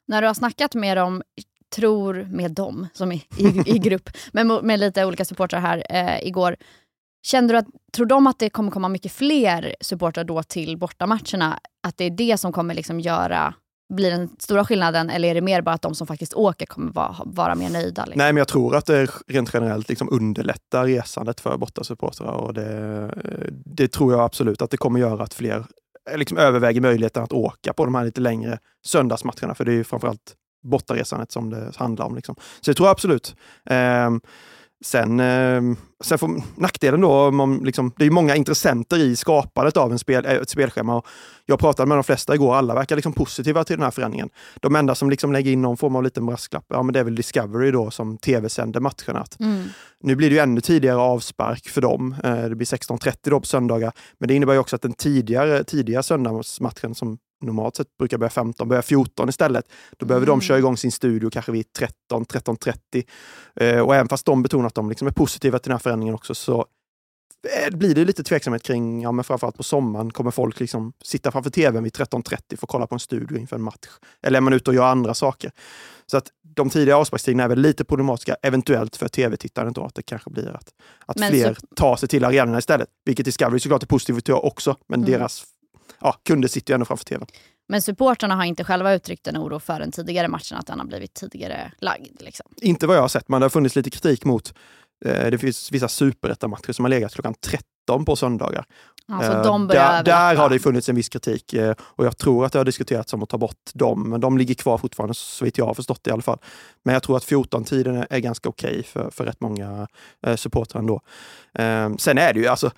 När 0.08 0.20
du 0.22 0.26
har 0.26 0.34
snackat 0.34 0.74
med 0.74 0.96
dem, 0.96 1.22
tror 1.76 2.26
med 2.30 2.50
dem 2.50 2.86
som 2.92 3.12
i, 3.12 3.24
i, 3.36 3.62
i 3.66 3.78
grupp, 3.78 4.10
med, 4.32 4.46
med 4.46 4.80
lite 4.80 5.04
olika 5.04 5.24
supportrar 5.24 5.60
här 5.60 5.84
eh, 5.90 6.26
igår. 6.28 6.56
Kände 7.26 7.54
du 7.54 7.58
att, 7.58 7.66
tror 7.92 8.06
de 8.06 8.26
att 8.26 8.38
det 8.38 8.50
kommer 8.50 8.70
komma 8.70 8.88
mycket 8.88 9.12
fler 9.12 9.74
supportrar 9.80 10.24
då 10.24 10.42
till 10.42 10.78
bortamatcherna? 10.78 11.58
Att 11.82 11.96
det 11.96 12.04
är 12.04 12.10
det 12.10 12.38
som 12.38 12.52
kommer 12.52 12.74
liksom 12.74 13.00
göra 13.00 13.54
blir 13.92 14.10
den 14.10 14.28
stora 14.38 14.64
skillnaden 14.64 15.10
eller 15.10 15.28
är 15.28 15.34
det 15.34 15.40
mer 15.40 15.62
bara 15.62 15.74
att 15.74 15.82
de 15.82 15.94
som 15.94 16.06
faktiskt 16.06 16.34
åker 16.34 16.66
kommer 16.66 16.92
vara, 16.92 17.16
vara 17.24 17.54
mer 17.54 17.70
nöjda? 17.70 18.04
Liksom? 18.04 18.18
Nej, 18.18 18.32
men 18.32 18.36
jag 18.36 18.48
tror 18.48 18.76
att 18.76 18.86
det 18.86 19.10
rent 19.26 19.54
generellt 19.54 19.88
liksom 19.88 20.08
underlättar 20.12 20.84
resandet 20.84 21.40
för 21.40 21.56
bortasupportrar 21.56 22.32
och 22.32 22.54
det, 22.54 23.10
det 23.64 23.88
tror 23.88 24.12
jag 24.12 24.20
absolut 24.20 24.62
att 24.62 24.70
det 24.70 24.76
kommer 24.76 25.00
göra 25.00 25.22
att 25.22 25.34
fler 25.34 25.64
liksom 26.16 26.38
överväger 26.38 26.80
möjligheten 26.80 27.22
att 27.22 27.32
åka 27.32 27.72
på 27.72 27.84
de 27.84 27.94
här 27.94 28.04
lite 28.04 28.20
längre 28.20 28.58
söndagsmatcherna, 28.86 29.54
för 29.54 29.64
det 29.64 29.72
är 29.72 29.76
ju 29.76 29.84
framförallt 29.84 30.34
bortaresandet 30.62 31.32
som 31.32 31.50
det 31.50 31.76
handlar 31.76 32.06
om. 32.06 32.14
Liksom. 32.14 32.34
Så 32.60 32.70
det 32.70 32.74
tror 32.74 32.86
jag 32.86 32.92
absolut. 32.92 33.36
Um, 33.70 34.20
Sen, 34.84 35.20
eh, 35.20 35.62
sen 36.04 36.18
får 36.18 36.60
nackdelen 36.60 37.00
då, 37.00 37.12
om 37.12 37.64
liksom, 37.64 37.92
det 37.96 38.06
är 38.06 38.10
många 38.10 38.36
intressenter 38.36 38.98
i 38.98 39.16
skapandet 39.16 39.76
av 39.76 39.92
en 39.92 39.98
spel, 39.98 40.26
ett 40.26 40.50
spelschema. 40.50 40.96
Och 40.96 41.06
jag 41.46 41.58
pratade 41.58 41.88
med 41.88 41.96
de 41.96 42.04
flesta 42.04 42.34
igår, 42.34 42.54
alla 42.54 42.74
verkar 42.74 42.96
liksom 42.96 43.12
positiva 43.12 43.64
till 43.64 43.76
den 43.76 43.84
här 43.84 43.90
förändringen. 43.90 44.30
De 44.60 44.76
enda 44.76 44.94
som 44.94 45.10
liksom 45.10 45.32
lägger 45.32 45.52
in 45.52 45.62
någon 45.62 45.76
form 45.76 45.96
av 45.96 46.02
liten 46.02 46.26
brasklapp, 46.26 46.64
ja 46.68 46.82
men 46.82 46.92
det 46.92 47.00
är 47.00 47.04
väl 47.04 47.14
Discovery 47.14 47.70
då 47.70 47.90
som 47.90 48.18
tv-sänder 48.18 48.80
matcherna. 48.80 49.24
Mm. 49.40 49.64
Nu 50.00 50.16
blir 50.16 50.30
det 50.30 50.34
ju 50.34 50.40
ännu 50.40 50.60
tidigare 50.60 50.98
avspark 50.98 51.68
för 51.68 51.80
dem. 51.80 52.16
Eh, 52.24 52.42
det 52.42 52.54
blir 52.54 52.66
16.30 52.66 53.16
då 53.22 53.40
på 53.40 53.46
söndagar. 53.46 53.92
Men 54.18 54.28
det 54.28 54.34
innebär 54.34 54.58
också 54.58 54.76
att 54.76 54.82
den 54.82 54.92
tidigare, 54.92 55.64
tidiga 55.64 56.02
söndagsmatchen 56.02 56.94
som 56.94 57.18
normalt 57.42 57.76
sett 57.76 57.96
brukar 57.98 58.18
börja 58.18 58.30
15, 58.30 58.68
börjar 58.68 58.82
14 58.82 59.28
istället. 59.28 59.64
Då 59.96 60.06
behöver 60.06 60.26
mm. 60.26 60.38
de 60.38 60.44
köra 60.44 60.58
igång 60.58 60.76
sin 60.76 60.92
studio 60.92 61.30
kanske 61.30 61.52
vid 61.52 61.72
13, 61.72 62.24
13.30. 62.24 63.04
Eh, 63.56 63.80
och 63.80 63.94
även 63.94 64.08
fast 64.08 64.26
de 64.26 64.42
betonar 64.42 64.66
att 64.66 64.74
de 64.74 64.88
liksom 64.88 65.08
är 65.08 65.12
positiva 65.12 65.58
till 65.58 65.68
den 65.68 65.74
här 65.74 65.78
förändringen 65.78 66.14
också 66.14 66.34
så 66.34 66.66
eh, 67.66 67.76
blir 67.76 67.94
det 67.94 68.04
lite 68.04 68.22
tveksamhet 68.22 68.62
kring, 68.62 69.02
ja, 69.02 69.12
men 69.12 69.24
framförallt 69.24 69.56
på 69.56 69.62
sommaren, 69.62 70.10
kommer 70.10 70.30
folk 70.30 70.60
liksom 70.60 70.92
sitta 71.02 71.30
framför 71.30 71.50
tvn 71.50 71.84
vid 71.84 71.92
13.30 71.92 72.32
för 72.48 72.54
att 72.54 72.68
kolla 72.68 72.86
på 72.86 72.94
en 72.94 73.00
studio 73.00 73.38
inför 73.38 73.56
en 73.56 73.62
match? 73.62 73.88
Eller 74.22 74.36
är 74.36 74.40
man 74.40 74.52
ute 74.52 74.70
och 74.70 74.74
gör 74.74 74.86
andra 74.86 75.14
saker? 75.14 75.52
Så 76.06 76.16
att 76.16 76.26
de 76.56 76.70
tidiga 76.70 76.96
avsparkstiderna 76.96 77.42
är 77.42 77.48
väl 77.48 77.60
lite 77.60 77.84
problematiska, 77.84 78.36
eventuellt 78.42 78.96
för 78.96 79.08
tv-tittaren 79.08 79.72
då, 79.72 79.84
att 79.84 79.94
det 79.94 80.02
kanske 80.02 80.30
blir 80.30 80.48
att, 80.48 80.68
att 81.06 81.28
fler 81.28 81.54
så... 81.54 81.66
tar 81.76 81.96
sig 81.96 82.08
till 82.08 82.24
arenorna 82.24 82.58
istället. 82.58 82.88
Vilket 83.04 83.24
Discovery 83.24 83.60
såklart 83.60 83.82
är 83.82 83.86
positivt 83.86 84.24
till 84.24 84.34
också, 84.34 84.76
men 84.88 85.00
mm. 85.00 85.12
deras 85.12 85.44
ja, 86.02 86.16
kunder 86.24 86.48
sitter 86.48 86.72
ju 86.72 86.74
ändå 86.74 86.86
framför 86.86 87.04
tvn. 87.04 87.26
Men 87.68 87.82
supportrarna 87.82 88.36
har 88.36 88.44
inte 88.44 88.64
själva 88.64 88.94
uttryckt 88.94 89.26
en 89.26 89.36
oro 89.36 89.60
för 89.60 89.78
den 89.78 89.92
tidigare 89.92 90.28
matchen, 90.28 90.58
att 90.58 90.66
den 90.66 90.78
har 90.78 90.86
blivit 90.86 91.14
tidigare 91.14 91.72
lagd? 91.78 92.22
Liksom. 92.22 92.46
Inte 92.62 92.86
vad 92.86 92.96
jag 92.96 93.00
har 93.00 93.08
sett, 93.08 93.28
men 93.28 93.40
det 93.40 93.44
har 93.44 93.50
funnits 93.50 93.76
lite 93.76 93.90
kritik 93.90 94.24
mot 94.24 94.54
eh, 95.04 95.30
det 95.30 95.38
finns 95.38 95.72
vissa 95.72 95.88
superettamatcher 95.88 96.72
som 96.72 96.84
har 96.84 96.90
legat 96.90 97.14
klockan 97.14 97.34
13 97.34 98.04
på 98.04 98.16
söndagar. 98.16 98.64
Alltså, 99.08 99.32
eh, 99.32 99.42
de 99.42 99.68
där, 99.68 100.02
där 100.02 100.36
har 100.36 100.50
det 100.50 100.58
funnits 100.58 100.88
en 100.88 100.94
viss 100.94 101.08
kritik 101.08 101.52
eh, 101.52 101.74
och 101.80 102.06
jag 102.06 102.18
tror 102.18 102.44
att 102.44 102.52
det 102.52 102.58
har 102.58 102.64
diskuterats 102.64 103.12
om 103.12 103.22
att 103.22 103.28
ta 103.28 103.38
bort 103.38 103.70
dem, 103.74 104.10
men 104.10 104.20
de 104.20 104.38
ligger 104.38 104.54
kvar 104.54 104.78
fortfarande 104.78 105.14
så 105.14 105.44
vitt 105.44 105.58
jag 105.58 105.66
har 105.66 105.74
förstått 105.74 106.00
det 106.02 106.08
i 106.08 106.12
alla 106.12 106.22
fall. 106.22 106.38
Men 106.84 106.92
jag 106.92 107.02
tror 107.02 107.16
att 107.16 107.24
14-tiden 107.24 108.06
är 108.10 108.18
ganska 108.18 108.48
okej 108.48 108.70
okay 108.70 108.82
för, 108.82 109.10
för 109.10 109.24
rätt 109.24 109.40
många 109.40 109.88
eh, 110.26 110.36
supportrar 110.36 110.80
ändå. 110.80 111.00
Sen 111.98 112.18
är 112.18 112.32
det 112.32 112.40
ju 112.40 112.46
alltså 112.46 112.70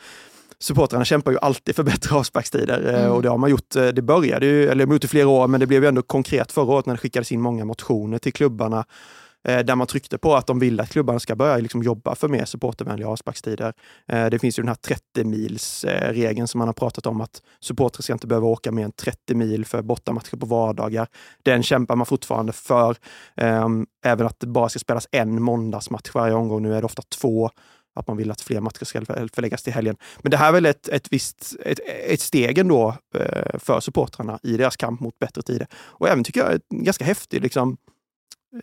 supportrarna 0.64 1.04
kämpar 1.04 1.32
ju 1.32 1.38
alltid 1.38 1.76
för 1.76 1.82
bättre 1.82 2.16
avsparkstider 2.16 2.94
eh, 2.94 3.00
mm. 3.00 3.12
och 3.12 3.22
det 3.22 3.28
har 3.28 3.38
man 3.38 3.50
gjort. 3.50 3.76
Eh, 3.76 3.86
det 3.86 4.02
började 4.02 4.46
ju, 4.46 4.68
eller 4.68 4.86
gjort 4.86 5.04
i 5.04 5.08
flera 5.08 5.28
år, 5.28 5.48
men 5.48 5.60
det 5.60 5.66
blev 5.66 5.82
ju 5.82 5.88
ändå 5.88 6.02
konkret 6.02 6.52
förra 6.52 6.72
året 6.72 6.86
när 6.86 6.94
det 6.94 6.98
skickades 6.98 7.32
in 7.32 7.40
många 7.40 7.64
motioner 7.64 8.18
till 8.18 8.32
klubbarna 8.32 8.84
eh, 9.48 9.58
där 9.58 9.74
man 9.74 9.86
tryckte 9.86 10.18
på 10.18 10.34
att 10.34 10.46
de 10.46 10.58
vill 10.58 10.80
att 10.80 10.90
klubbarna 10.90 11.20
ska 11.20 11.36
börja 11.36 11.56
liksom 11.56 11.82
jobba 11.82 12.14
för 12.14 12.28
mer 12.28 12.44
supportervänliga 12.44 13.08
avsparkstider. 13.08 13.72
Det 14.06 14.38
finns 14.38 14.58
ju 14.58 14.62
den 14.62 14.68
här 14.68 14.74
30 14.74 15.24
mils 15.24 15.84
regeln 15.88 16.48
som 16.48 16.58
man 16.58 16.68
har 16.68 16.72
pratat 16.72 17.06
om 17.06 17.20
att 17.20 17.42
supportrar 17.60 18.02
ska 18.02 18.12
inte 18.12 18.26
behöva 18.26 18.46
åka 18.46 18.72
mer 18.72 18.84
än 18.84 18.92
30 18.92 19.34
mil 19.34 19.64
för 19.64 19.82
bortamatcher 19.82 20.36
på 20.36 20.46
vardagar. 20.46 21.06
Den 21.42 21.62
kämpar 21.62 21.96
man 21.96 22.06
fortfarande 22.06 22.52
för. 22.52 22.96
Även 24.04 24.26
att 24.26 24.40
det 24.40 24.46
bara 24.46 24.68
ska 24.68 24.78
spelas 24.78 25.08
en 25.10 25.42
måndagsmatch 25.42 26.10
varje 26.14 26.34
omgång. 26.34 26.62
Nu 26.62 26.74
är 26.74 26.80
det 26.80 26.86
ofta 26.86 27.02
två 27.02 27.50
att 27.94 28.08
man 28.08 28.16
vill 28.16 28.30
att 28.30 28.40
fler 28.40 28.60
matcher 28.60 28.84
ska 28.84 29.04
förläggas 29.04 29.62
till 29.62 29.72
helgen. 29.72 29.96
Men 30.22 30.30
det 30.30 30.36
här 30.36 30.48
är 30.48 30.52
väl 30.52 30.66
ett, 30.66 30.88
ett, 30.88 31.12
visst, 31.12 31.56
ett, 31.64 31.80
ett 32.08 32.20
steg 32.20 32.58
ändå 32.58 32.96
eh, 33.14 33.58
för 33.58 33.80
supportrarna 33.80 34.38
i 34.42 34.56
deras 34.56 34.76
kamp 34.76 35.00
mot 35.00 35.18
bättre 35.18 35.42
tider. 35.42 35.66
Och 35.74 36.08
även 36.08 36.24
tycker 36.24 36.40
jag 36.40 36.52
en 36.52 36.84
ganska 36.84 37.04
häftig 37.04 37.42
liksom, 37.42 37.76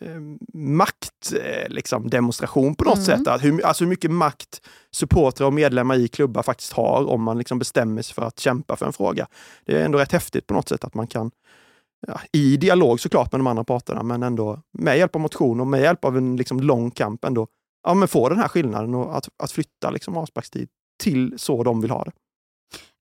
eh, 0.01 0.21
maktdemonstration 0.53 2.69
liksom, 2.69 2.75
på 2.75 2.83
något 2.83 2.97
mm. 2.97 3.05
sätt. 3.05 3.27
Att 3.27 3.43
hur, 3.43 3.65
alltså 3.65 3.83
hur 3.83 3.89
mycket 3.89 4.11
makt 4.11 4.61
supportrar 4.91 5.47
och 5.47 5.53
medlemmar 5.53 5.95
i 5.95 6.07
klubbar 6.07 6.43
faktiskt 6.43 6.73
har 6.73 7.09
om 7.09 7.23
man 7.23 7.37
liksom 7.37 7.59
bestämmer 7.59 8.01
sig 8.01 8.15
för 8.15 8.21
att 8.21 8.39
kämpa 8.39 8.75
för 8.75 8.85
en 8.85 8.93
fråga. 8.93 9.27
Det 9.65 9.81
är 9.81 9.85
ändå 9.85 9.97
rätt 9.97 10.11
häftigt 10.11 10.47
på 10.47 10.53
något 10.53 10.69
sätt 10.69 10.83
att 10.83 10.93
man 10.93 11.07
kan 11.07 11.31
Ja, 12.07 12.19
i 12.31 12.57
dialog 12.57 12.99
såklart 12.99 13.31
med 13.31 13.39
de 13.39 13.47
andra 13.47 13.63
parterna, 13.63 14.03
men 14.03 14.23
ändå 14.23 14.61
med 14.71 14.97
hjälp 14.97 15.15
av 15.15 15.21
motion 15.21 15.59
och 15.59 15.67
med 15.67 15.81
hjälp 15.81 16.05
av 16.05 16.17
en 16.17 16.35
liksom 16.35 16.59
lång 16.59 16.91
kamp 16.91 17.25
ändå 17.25 17.47
ja, 17.83 17.93
men 17.93 18.07
få 18.07 18.29
den 18.29 18.39
här 18.39 18.47
skillnaden 18.47 18.95
och 18.95 19.17
att, 19.17 19.29
att 19.43 19.51
flytta 19.51 19.89
liksom 19.89 20.17
avsparkstid 20.17 20.69
till 21.03 21.33
så 21.37 21.63
de 21.63 21.81
vill 21.81 21.91
ha 21.91 22.03
det. 22.03 22.11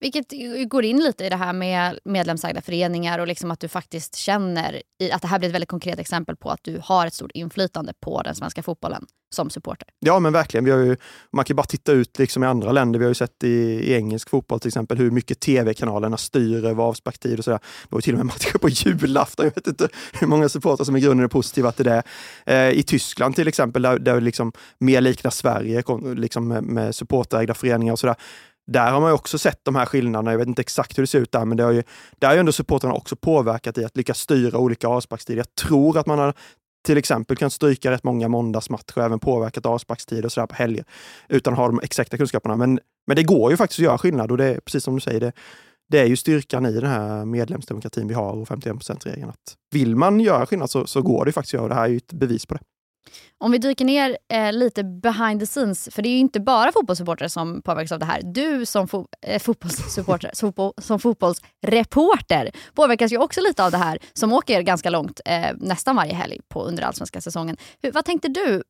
Vilket 0.01 0.33
går 0.69 0.85
in 0.85 0.99
lite 0.99 1.25
i 1.25 1.29
det 1.29 1.37
här 1.37 1.53
med 1.53 1.99
medlemsägda 2.05 2.63
föreningar 2.63 3.19
och 3.19 3.27
liksom 3.27 3.51
att 3.51 3.61
du 3.61 3.69
faktiskt 3.69 4.17
känner 4.17 4.83
att 5.13 5.23
det 5.23 5.29
här 5.29 5.39
blir 5.39 5.49
ett 5.49 5.55
väldigt 5.55 5.69
konkret 5.69 5.99
exempel 5.99 6.37
på 6.37 6.51
att 6.51 6.61
du 6.63 6.81
har 6.85 7.07
ett 7.07 7.15
stort 7.15 7.31
inflytande 7.35 7.93
på 8.01 8.23
den 8.23 8.35
svenska 8.35 8.63
fotbollen 8.63 9.07
som 9.35 9.51
supporter. 9.51 9.89
Ja 9.99 10.19
men 10.19 10.33
verkligen. 10.33 10.65
Vi 10.65 10.71
har 10.71 10.79
ju, 10.79 10.97
man 11.33 11.45
kan 11.45 11.57
bara 11.57 11.67
titta 11.67 11.93
ut 11.93 12.19
liksom 12.19 12.45
i 12.45 12.47
andra 12.47 12.73
länder. 12.73 12.99
Vi 12.99 13.05
har 13.05 13.11
ju 13.11 13.15
sett 13.15 13.45
i, 13.45 13.49
i 13.49 13.95
engelsk 13.95 14.31
fotboll 14.31 14.61
till 14.61 14.69
exempel 14.69 14.99
hur 14.99 15.11
mycket 15.11 15.41
tv-kanalerna 15.41 16.17
styr 16.17 16.65
över 16.65 16.85
avsparktid 16.85 17.39
och 17.39 17.45
sådär. 17.45 17.59
Det 17.59 17.89
var 17.89 17.99
ju 17.99 18.03
till 18.03 18.15
och 18.15 18.19
med 18.19 18.27
matcher 18.27 18.59
på 18.59 18.69
julafton. 18.69 19.45
Jag 19.45 19.55
vet 19.55 19.67
inte 19.67 19.89
hur 20.13 20.27
många 20.27 20.49
supportrar 20.49 20.85
som 20.85 20.97
i 20.97 21.01
grunden 21.01 21.25
är 21.25 21.29
positiva 21.29 21.73
till 21.73 21.85
det. 21.85 22.03
Eh, 22.47 22.71
I 22.71 22.83
Tyskland 22.83 23.37
till 23.37 23.49
exempel, 23.49 23.83
där, 23.83 23.99
där 23.99 24.21
liksom 24.21 24.53
mer 24.79 25.01
liknar 25.01 25.31
Sverige 25.31 25.83
liksom 26.17 26.49
med, 26.49 26.63
med 26.63 26.95
supporterägda 26.95 27.55
föreningar 27.55 27.93
och 27.93 27.99
sådär 27.99 28.17
där 28.73 28.91
har 28.91 29.01
man 29.01 29.13
också 29.13 29.39
sett 29.39 29.61
de 29.63 29.77
här 29.77 29.87
skillnaderna. 29.87 30.31
Jag 30.31 30.39
vet 30.39 30.49
inte 30.49 30.63
exakt 30.63 30.99
hur 30.99 31.03
det 31.03 31.07
ser 31.07 31.19
ut 31.19 31.33
där, 31.33 31.45
men 31.45 31.57
det 31.57 31.63
har 31.63 31.73
ju, 31.73 31.83
där 32.19 32.29
har 32.29 32.35
ju 32.35 32.41
ändå 32.41 32.53
supportrarna 32.53 32.95
också 32.95 33.17
påverkat 33.17 33.79
i 33.79 33.85
att 33.85 33.97
lyckas 33.97 34.19
styra 34.19 34.59
olika 34.59 34.89
avsparkstider. 34.89 35.39
Jag 35.39 35.55
tror 35.55 35.99
att 35.99 36.07
man 36.07 36.19
har 36.19 36.35
till 36.87 36.99
exempel 36.99 37.37
kan 37.37 37.51
stryka 37.51 37.91
rätt 37.91 38.05
många 38.05 38.29
måndagsmatcher 38.29 38.99
och 38.99 39.05
även 39.05 39.19
påverkat 39.19 39.67
avsparkstider 39.67 40.25
och 40.25 40.33
sådär 40.33 40.47
på 40.47 40.55
helger 40.55 40.85
utan 41.29 41.53
att 41.53 41.59
ha 41.59 41.67
de 41.67 41.81
exakta 41.83 42.17
kunskaperna. 42.17 42.57
Men, 42.57 42.81
men 43.07 43.17
det 43.17 43.23
går 43.23 43.51
ju 43.51 43.57
faktiskt 43.57 43.81
att 43.81 43.85
göra 43.85 43.99
skillnad 43.99 44.31
och 44.31 44.37
det 44.37 44.45
är 44.45 44.61
precis 44.61 44.85
som 44.85 44.95
du 44.95 45.01
säger, 45.01 45.21
det, 45.21 45.33
det 45.91 45.99
är 45.99 46.07
ju 46.07 46.17
styrkan 46.17 46.67
i 46.67 46.73
den 46.73 46.91
här 46.91 47.25
medlemsdemokratin 47.25 48.09
vi 48.09 48.15
har 48.15 48.33
och 48.33 48.49
51% 48.49 49.05
regeln 49.05 49.33
vill 49.73 49.97
man 49.97 50.21
göra 50.21 50.47
skillnad 50.47 50.71
så, 50.71 50.87
så 50.87 51.03
går 51.03 51.25
det 51.25 51.33
faktiskt 51.33 51.55
att 51.55 51.59
göra 51.59 51.63
och 51.63 51.69
det 51.69 51.75
här 51.75 51.85
är 51.85 51.89
ju 51.89 51.97
ett 51.97 52.13
bevis 52.13 52.47
på 52.47 52.55
det. 52.55 52.61
Om 53.39 53.53
vi 53.53 53.59
dyker 53.59 53.85
ner 53.85 54.19
eh, 54.33 54.53
lite 54.53 54.85
behind 54.85 55.41
the 55.41 55.47
scenes, 55.47 55.89
för 55.93 56.03
det 56.03 56.09
är 56.09 56.11
ju 56.11 56.19
inte 56.19 56.41
bara 56.41 56.73
fotbollssupportrar 56.73 57.29
som 57.29 57.63
påverkas 57.63 57.93
av 57.93 57.99
det 57.99 58.05
här. 58.05 58.21
Du 58.25 58.67
som, 58.67 58.89
fo 58.89 59.07
eh, 59.23 59.39
fotbollssupporter, 59.39 60.31
som 60.81 61.01
fotbollsreporter 61.01 62.51
påverkas 62.75 63.13
ju 63.13 63.19
också 63.19 63.41
lite 63.41 63.65
av 63.65 63.71
det 63.71 63.77
här, 63.77 63.99
som 64.13 64.33
åker 64.33 64.63
ganska 64.63 64.91
långt 64.91 65.21
eh, 65.25 65.51
nästan 65.57 65.97
varje 65.97 66.15
helg 66.15 66.41
på 66.49 66.65
under 66.65 66.83
allsvenska 66.83 67.21
säsongen. 67.21 67.57
Hur, 67.83 67.93
vad 67.93 68.05
tänkte 68.05 68.29
du, 68.29 68.63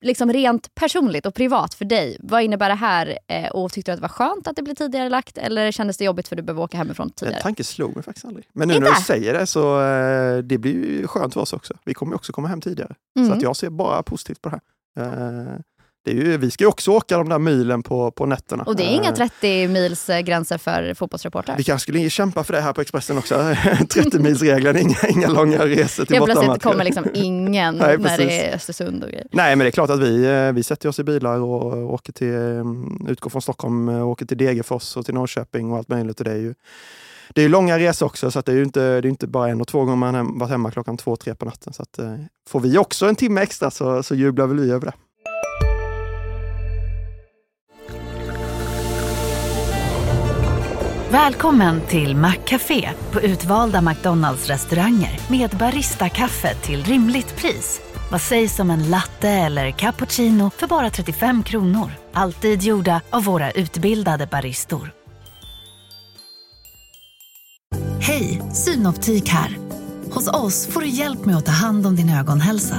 liksom 0.00 0.32
rent 0.32 0.74
personligt 0.74 1.26
och 1.26 1.34
privat 1.34 1.74
för 1.74 1.84
dig? 1.84 2.16
Vad 2.20 2.42
innebär 2.42 2.68
det 2.68 2.74
här? 2.74 3.18
Eh, 3.28 3.48
och 3.50 3.72
Tyckte 3.72 3.90
du 3.90 3.92
att 3.92 3.98
det 3.98 4.02
var 4.02 4.08
skönt 4.08 4.46
att 4.46 4.56
det 4.56 4.62
blev 4.62 4.74
tidigare 4.74 5.08
lagt 5.08 5.38
eller 5.38 5.72
kändes 5.72 5.96
det 5.96 6.04
jobbigt 6.04 6.28
för 6.28 6.36
att 6.36 6.36
du 6.36 6.42
behöver 6.42 6.62
åka 6.62 6.76
hemifrån 6.76 7.10
tidigare? 7.10 7.36
Den 7.36 7.42
tanken 7.42 7.64
slog 7.64 7.94
mig 7.94 8.04
faktiskt 8.04 8.26
aldrig. 8.26 8.46
Men 8.52 8.68
nu 8.68 8.74
inte? 8.74 8.88
när 8.88 8.96
du 8.96 9.02
säger 9.02 9.34
det 9.34 9.46
så 9.46 9.82
eh, 9.82 10.38
det 10.38 10.58
blir 10.58 10.72
ju 10.72 11.06
skönt 11.06 11.34
för 11.34 11.40
oss 11.40 11.52
också. 11.52 11.74
Vi 11.84 11.94
kommer 11.94 12.14
också 12.14 12.32
komma 12.32 12.48
hem 12.48 12.60
tidigare. 12.60 12.94
Mm. 13.16 13.28
Så 13.28 13.34
att 13.34 13.42
jag 13.42 13.56
ser 13.56 13.69
bara 13.70 14.02
positivt 14.02 14.42
på 14.42 14.48
det 14.48 14.60
här. 14.96 15.06
Eh, 15.06 15.60
det 16.04 16.10
är 16.10 16.14
ju, 16.14 16.36
vi 16.36 16.50
ska 16.50 16.64
ju 16.64 16.68
också 16.68 16.90
åka 16.90 17.16
de 17.16 17.28
där 17.28 17.38
milen 17.38 17.82
på, 17.82 18.10
på 18.10 18.26
nätterna. 18.26 18.62
Och 18.62 18.76
det 18.76 18.82
är 18.82 18.94
inga 18.94 19.12
30 19.12 19.62
eh, 19.62 19.70
mils 19.70 20.10
gränser 20.24 20.58
för 20.58 20.94
fotbollsreportrar? 20.94 21.56
Vi 21.56 21.64
kanske 21.64 21.82
skulle 21.82 22.10
kämpa 22.10 22.44
för 22.44 22.52
det 22.52 22.60
här 22.60 22.72
på 22.72 22.80
Expressen 22.80 23.18
också. 23.18 23.54
30 23.88 24.18
milsregeln, 24.18 24.78
inga, 24.78 24.96
inga 25.08 25.28
långa 25.28 25.66
resor 25.66 26.04
till 26.04 26.18
bortamatcher. 26.18 26.44
Plötsligt 26.44 26.62
kommer 26.62 26.84
liksom 26.84 27.04
ingen 27.14 27.74
Nej, 27.76 27.98
när 27.98 28.18
det 28.18 28.46
är 28.46 28.54
Östersund 28.54 29.04
och 29.04 29.10
grejer. 29.10 29.26
Nej, 29.32 29.56
men 29.56 29.64
det 29.64 29.68
är 29.68 29.70
klart 29.70 29.90
att 29.90 30.00
vi, 30.00 30.24
eh, 30.24 30.52
vi 30.52 30.62
sätter 30.62 30.88
oss 30.88 30.98
i 30.98 31.04
bilar 31.04 31.38
och 31.38 31.92
åker 31.94 32.12
till, 32.12 32.64
utgår 33.08 33.30
från 33.30 33.42
Stockholm, 33.42 33.88
och 33.88 34.08
åker 34.08 34.26
till 34.26 34.38
Degerfors 34.38 34.96
och 34.96 35.04
till 35.04 35.14
Norrköping 35.14 35.72
och 35.72 35.78
allt 35.78 35.88
möjligt. 35.88 36.20
Och 36.20 36.24
det 36.24 36.32
är 36.32 36.36
ju 36.36 36.54
det 37.34 37.42
är 37.42 37.48
långa 37.48 37.78
resor 37.78 38.06
också, 38.06 38.30
så 38.30 38.40
det 38.40 38.52
är 38.52 38.56
ju 38.56 38.62
inte, 38.62 38.80
det 38.80 39.08
är 39.08 39.10
inte 39.10 39.26
bara 39.26 39.48
en 39.48 39.60
och 39.60 39.68
två 39.68 39.84
gånger 39.84 39.96
man 39.96 40.38
varit 40.38 40.50
hemma 40.50 40.70
klockan 40.70 40.96
två, 40.96 41.16
tre 41.16 41.34
på 41.34 41.44
natten. 41.44 41.72
Så 41.72 41.82
att, 41.82 41.98
eh, 41.98 42.14
får 42.48 42.60
vi 42.60 42.78
också 42.78 43.08
en 43.08 43.16
timme 43.16 43.40
extra 43.40 43.70
så, 43.70 44.02
så 44.02 44.14
jublar 44.14 44.46
väl 44.46 44.60
vi 44.60 44.70
över 44.70 44.86
det. 44.86 44.92
Välkommen 51.10 51.80
till 51.80 52.16
Maccafé 52.16 52.90
på 53.12 53.20
utvalda 53.20 53.82
McDonalds 53.82 54.48
restauranger 54.48 55.20
med 55.30 55.50
Baristakaffe 55.50 56.54
till 56.54 56.84
rimligt 56.84 57.36
pris. 57.36 57.80
Vad 58.10 58.20
sägs 58.20 58.60
om 58.60 58.70
en 58.70 58.90
latte 58.90 59.28
eller 59.28 59.70
cappuccino 59.70 60.50
för 60.56 60.66
bara 60.66 60.90
35 60.90 61.42
kronor? 61.42 61.90
Alltid 62.12 62.62
gjorda 62.62 63.00
av 63.10 63.24
våra 63.24 63.50
utbildade 63.50 64.26
baristor. 64.26 64.99
Hej, 68.20 68.42
Synoptik 68.52 69.28
här. 69.28 69.58
Hos 70.10 70.28
oss 70.28 70.66
får 70.66 70.80
du 70.80 70.88
hjälp 70.88 71.24
med 71.24 71.36
att 71.36 71.46
ta 71.46 71.52
hand 71.52 71.86
om 71.86 71.96
din 71.96 72.10
ögonhälsa. 72.10 72.76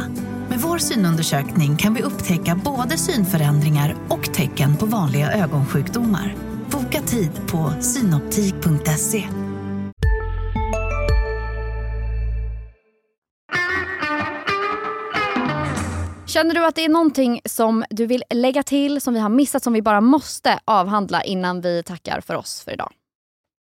Med 0.49 0.59
vår 0.59 0.77
synundersökning 0.77 1.77
kan 1.77 1.93
vi 1.93 2.01
upptäcka 2.01 2.61
både 2.65 2.97
synförändringar 2.97 3.95
och 4.09 4.33
tecken 4.33 4.77
på 4.77 4.85
vanliga 4.85 5.31
ögonsjukdomar. 5.31 6.35
Boka 6.71 7.01
tid 7.01 7.31
på 7.47 7.73
synoptik.se. 7.81 9.27
Känner 16.27 16.53
du 16.53 16.65
att 16.65 16.75
det 16.75 16.85
är 16.85 16.89
någonting 16.89 17.41
som 17.45 17.83
du 17.89 18.05
vill 18.05 18.23
lägga 18.29 18.63
till, 18.63 19.01
som 19.01 19.13
vi 19.13 19.19
har 19.19 19.29
missat, 19.29 19.63
som 19.63 19.73
vi 19.73 19.81
bara 19.81 20.01
måste 20.01 20.59
avhandla 20.65 21.23
innan 21.23 21.61
vi 21.61 21.83
tackar 21.83 22.21
för 22.21 22.35
oss 22.35 22.61
för 22.61 22.71
idag? 22.71 22.91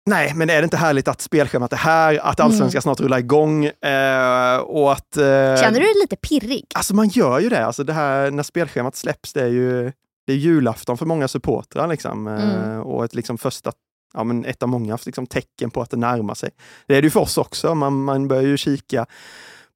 Nej, 0.07 0.33
men 0.35 0.51
är 0.51 0.57
det 0.57 0.65
inte 0.65 0.77
härligt 0.77 1.09
att 1.09 1.21
spelschemat 1.21 1.73
är 1.73 1.77
här, 1.77 2.19
att 2.23 2.41
allsvenskan 2.41 2.79
mm. 2.79 2.83
snart 2.83 3.01
rullar 3.01 3.19
igång 3.19 3.65
eh, 3.65 4.57
och 4.57 4.93
att... 4.93 5.17
Eh, 5.17 5.23
Känner 5.23 5.81
du 5.81 5.87
dig 5.87 5.95
lite 6.03 6.17
pirrig? 6.17 6.67
Alltså 6.75 6.95
man 6.95 7.09
gör 7.09 7.41
ju 7.41 7.49
det. 7.49 7.67
Alltså 7.67 7.85
det 7.85 7.93
här, 7.93 8.31
när 8.31 8.43
spelschemat 8.43 8.97
släpps, 8.97 9.33
det 9.33 9.43
är 9.43 9.49
ju 9.49 9.93
det 10.27 10.33
är 10.33 10.37
julafton 10.37 10.99
för 10.99 11.07
många 11.07 11.29
supportrar. 11.29 11.89
Liksom, 11.89 12.29
eh, 12.29 12.65
mm. 12.65 12.81
och 12.81 13.05
ett 13.05 13.15
liksom 13.15 13.39
första, 13.39 13.73
ja, 14.15 14.25
men 14.25 14.45
ett 14.45 14.63
av 14.63 14.69
många 14.69 14.99
liksom, 15.07 15.27
tecken 15.27 15.71
på 15.71 15.83
att 15.83 15.91
det 15.91 15.97
närmar 15.97 16.35
sig. 16.35 16.51
Det 16.87 16.97
är 16.97 17.03
det 17.03 17.07
ju 17.07 17.11
för 17.11 17.21
oss 17.21 17.39
också. 17.39 17.75
Man, 17.75 18.03
man 18.05 18.29
börjar 18.29 18.43
ju 18.43 18.57
kika 18.57 19.07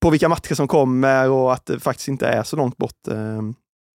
på 0.00 0.11
vilka 0.11 0.28
matcher 0.28 0.54
som 0.54 0.68
kommer 0.68 1.30
och 1.30 1.52
att 1.52 1.66
det 1.66 1.80
faktiskt 1.80 2.09
inte 2.09 2.26
är 2.26 2.42
så 2.42 2.56
långt 2.56 2.76
bort. 2.76 3.09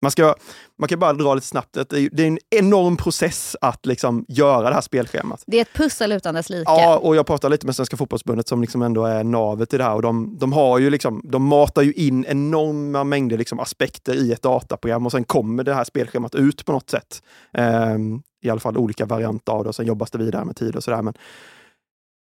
Man, 0.01 0.11
ska, 0.11 0.35
man 0.79 0.89
kan 0.89 0.99
bara 0.99 1.13
dra 1.13 1.35
lite 1.35 1.47
snabbt 1.47 1.77
att 1.77 1.89
det 1.89 1.99
är, 1.99 2.21
en 2.21 2.39
enorm 2.49 2.97
process 2.97 3.55
att 3.61 3.85
liksom 3.85 4.25
göra 4.27 4.69
det 4.69 4.73
här 4.73 4.81
spelschemat. 4.81 5.43
Det 5.47 5.57
är 5.57 5.61
ett 5.61 5.73
pussel 5.73 6.11
utan 6.11 6.35
dess 6.35 6.49
like. 6.49 6.63
Ja, 6.65 6.97
och 6.97 7.15
jag 7.15 7.25
pratade 7.25 7.51
lite 7.51 7.65
med 7.65 7.75
Svenska 7.75 7.97
fotbollsförbundet 7.97 8.47
som 8.47 8.61
liksom 8.61 8.81
ändå 8.81 9.05
är 9.05 9.23
navet 9.23 9.73
i 9.73 9.77
det 9.77 9.83
här 9.83 9.95
och 9.95 10.01
de, 10.01 10.37
de, 10.39 10.53
har 10.53 10.79
ju 10.79 10.89
liksom, 10.89 11.21
de 11.23 11.43
matar 11.43 11.81
ju 11.81 11.93
in 11.93 12.25
enorma 12.25 13.03
mängder 13.03 13.37
liksom 13.37 13.59
aspekter 13.59 14.13
i 14.13 14.31
ett 14.31 14.41
dataprogram 14.41 15.05
och 15.05 15.11
sen 15.11 15.23
kommer 15.23 15.63
det 15.63 15.73
här 15.73 15.83
spelschemat 15.83 16.35
ut 16.35 16.65
på 16.65 16.71
något 16.71 16.89
sätt. 16.89 17.21
Um, 17.53 18.21
I 18.41 18.49
alla 18.49 18.59
fall 18.59 18.77
olika 18.77 19.05
varianter 19.05 19.53
av 19.53 19.63
det 19.63 19.69
och 19.69 19.75
sen 19.75 19.85
jobbas 19.85 20.11
det 20.11 20.17
vidare 20.17 20.45
med 20.45 20.55
tid 20.55 20.75
och 20.75 20.83
sådär. 20.83 21.01
Men 21.01 21.13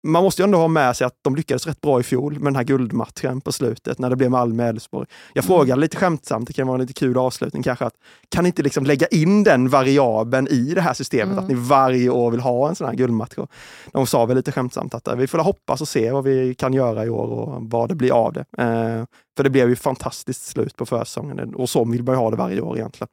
man 0.06 0.22
måste 0.22 0.42
ju 0.42 0.44
ändå 0.44 0.58
ha 0.58 0.68
med 0.68 0.96
sig 0.96 1.06
att 1.06 1.18
de 1.22 1.36
lyckades 1.36 1.66
rätt 1.66 1.80
bra 1.80 2.00
i 2.00 2.02
fjol 2.02 2.32
med 2.32 2.44
den 2.44 2.56
här 2.56 2.64
guldmatchen 2.64 3.40
på 3.40 3.52
slutet 3.52 3.98
när 3.98 4.10
det 4.10 4.16
blev 4.16 4.30
Malmö 4.30 4.68
Elfsborg. 4.68 5.06
Jag 5.32 5.44
mm. 5.44 5.56
frågade 5.56 5.80
lite 5.80 5.96
skämtsamt, 5.96 6.46
det 6.46 6.52
kan 6.52 6.66
vara 6.66 6.74
en 6.74 6.80
lite 6.80 6.92
kul 6.92 7.18
avslutning 7.18 7.62
kanske, 7.62 7.84
att 7.84 7.94
kan 8.28 8.44
ni 8.44 8.48
inte 8.48 8.62
liksom 8.62 8.84
lägga 8.84 9.06
in 9.06 9.44
den 9.44 9.68
variabeln 9.68 10.48
i 10.48 10.74
det 10.74 10.80
här 10.80 10.94
systemet? 10.94 11.32
Mm. 11.32 11.44
Att 11.44 11.48
ni 11.48 11.54
varje 11.54 12.10
år 12.10 12.30
vill 12.30 12.40
ha 12.40 12.68
en 12.68 12.74
sån 12.74 12.86
här 12.86 12.94
guldmatch. 12.94 13.38
Och 13.38 13.50
de 13.92 14.06
sa 14.06 14.26
väl 14.26 14.36
lite 14.36 14.52
skämtsamt 14.52 14.94
att 14.94 15.08
vi 15.16 15.26
får 15.26 15.38
hoppas 15.38 15.80
och 15.80 15.88
se 15.88 16.10
vad 16.10 16.24
vi 16.24 16.54
kan 16.54 16.72
göra 16.72 17.04
i 17.04 17.08
år 17.08 17.26
och 17.26 17.62
vad 17.70 17.88
det 17.88 17.94
blir 17.94 18.12
av 18.12 18.32
det. 18.32 18.44
Eh, 18.58 19.04
för 19.36 19.44
det 19.44 19.50
blev 19.50 19.68
ju 19.68 19.76
fantastiskt 19.76 20.46
slut 20.46 20.76
på 20.76 20.86
försäsongen 20.86 21.54
och 21.54 21.70
så 21.70 21.84
vill 21.84 22.02
man 22.02 22.14
ju 22.14 22.18
ha 22.18 22.30
det 22.30 22.36
varje 22.36 22.60
år 22.60 22.76
egentligen. 22.78 23.08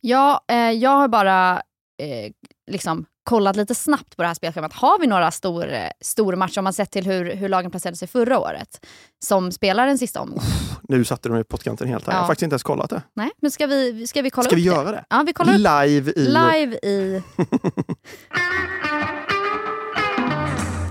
Ja, 0.00 0.40
eh, 0.48 0.70
jag 0.70 0.90
har 0.90 1.08
bara 1.08 1.62
eh, 2.02 2.32
liksom 2.66 3.06
kollat 3.24 3.56
lite 3.56 3.74
snabbt 3.74 4.16
på 4.16 4.22
det 4.22 4.28
här 4.28 4.34
spelschemat. 4.34 4.72
Har 4.72 4.98
vi 5.00 5.06
några 5.06 5.30
stor, 5.30 5.66
stor 6.00 6.36
matcher 6.36 6.58
om 6.58 6.64
man 6.64 6.72
sett 6.72 6.90
till 6.90 7.06
hur, 7.06 7.34
hur 7.34 7.48
lagen 7.48 7.70
placerade 7.70 7.96
sig 7.96 8.08
förra 8.08 8.38
året? 8.38 8.86
Som 9.24 9.52
spelar 9.52 9.86
den 9.86 9.98
sista 9.98 10.20
omgången. 10.20 10.44
Nu 10.88 11.04
satte 11.04 11.28
de 11.28 11.38
i 11.38 11.44
pottkanten 11.44 11.88
helt 11.88 12.06
här. 12.06 12.12
Ja. 12.12 12.16
Jag 12.16 12.22
har 12.22 12.26
faktiskt 12.26 12.42
inte 12.42 12.54
ens 12.54 12.62
kollat 12.62 12.90
det. 12.90 13.02
Nej, 13.14 13.30
men 13.42 13.50
ska 13.50 13.66
vi, 13.66 14.06
ska 14.06 14.22
vi 14.22 14.30
kolla 14.30 14.44
ska 14.44 14.56
upp 14.56 14.58
vi 14.58 14.64
göra 14.64 14.92
det? 14.92 15.04
Ja, 15.10 15.24
vi 15.26 15.32
kollar 15.32 15.86
Live 15.86 16.12
i... 16.16 16.26
Live 16.26 16.76
i... 16.76 17.22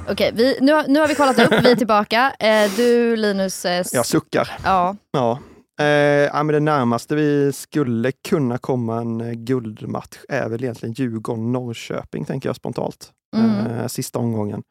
Okej, 0.10 0.32
vi, 0.36 0.58
nu, 0.62 0.84
nu 0.88 1.00
har 1.00 1.08
vi 1.08 1.16
kollat 1.16 1.40
upp, 1.40 1.52
vi 1.52 1.72
är 1.72 1.76
tillbaka. 1.76 2.36
Eh, 2.40 2.72
du 2.76 3.16
Linus... 3.16 3.66
Eh, 3.66 3.86
jag 3.92 4.06
suckar. 4.06 4.58
Ja. 4.64 4.96
ja. 5.12 5.40
Eh, 5.80 5.86
ja, 6.34 6.44
men 6.44 6.54
det 6.54 6.60
närmaste 6.60 7.16
vi 7.16 7.54
skulle 7.54 8.12
kunna 8.12 8.58
komma 8.58 9.02
en 9.02 9.22
eh, 9.22 9.32
guldmatch 9.32 10.18
är 10.30 10.50
väl 10.50 10.64
egentligen 10.64 10.94
Djurgården-Norrköping, 10.94 12.26
tänker 12.26 12.50
jag 12.50 12.56
spontant. 12.56 13.12
Mm. 13.36 13.68
Eh, 13.68 13.88
sista 13.88 14.20
omgången. 14.20 14.64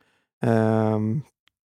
Eh, 0.44 0.99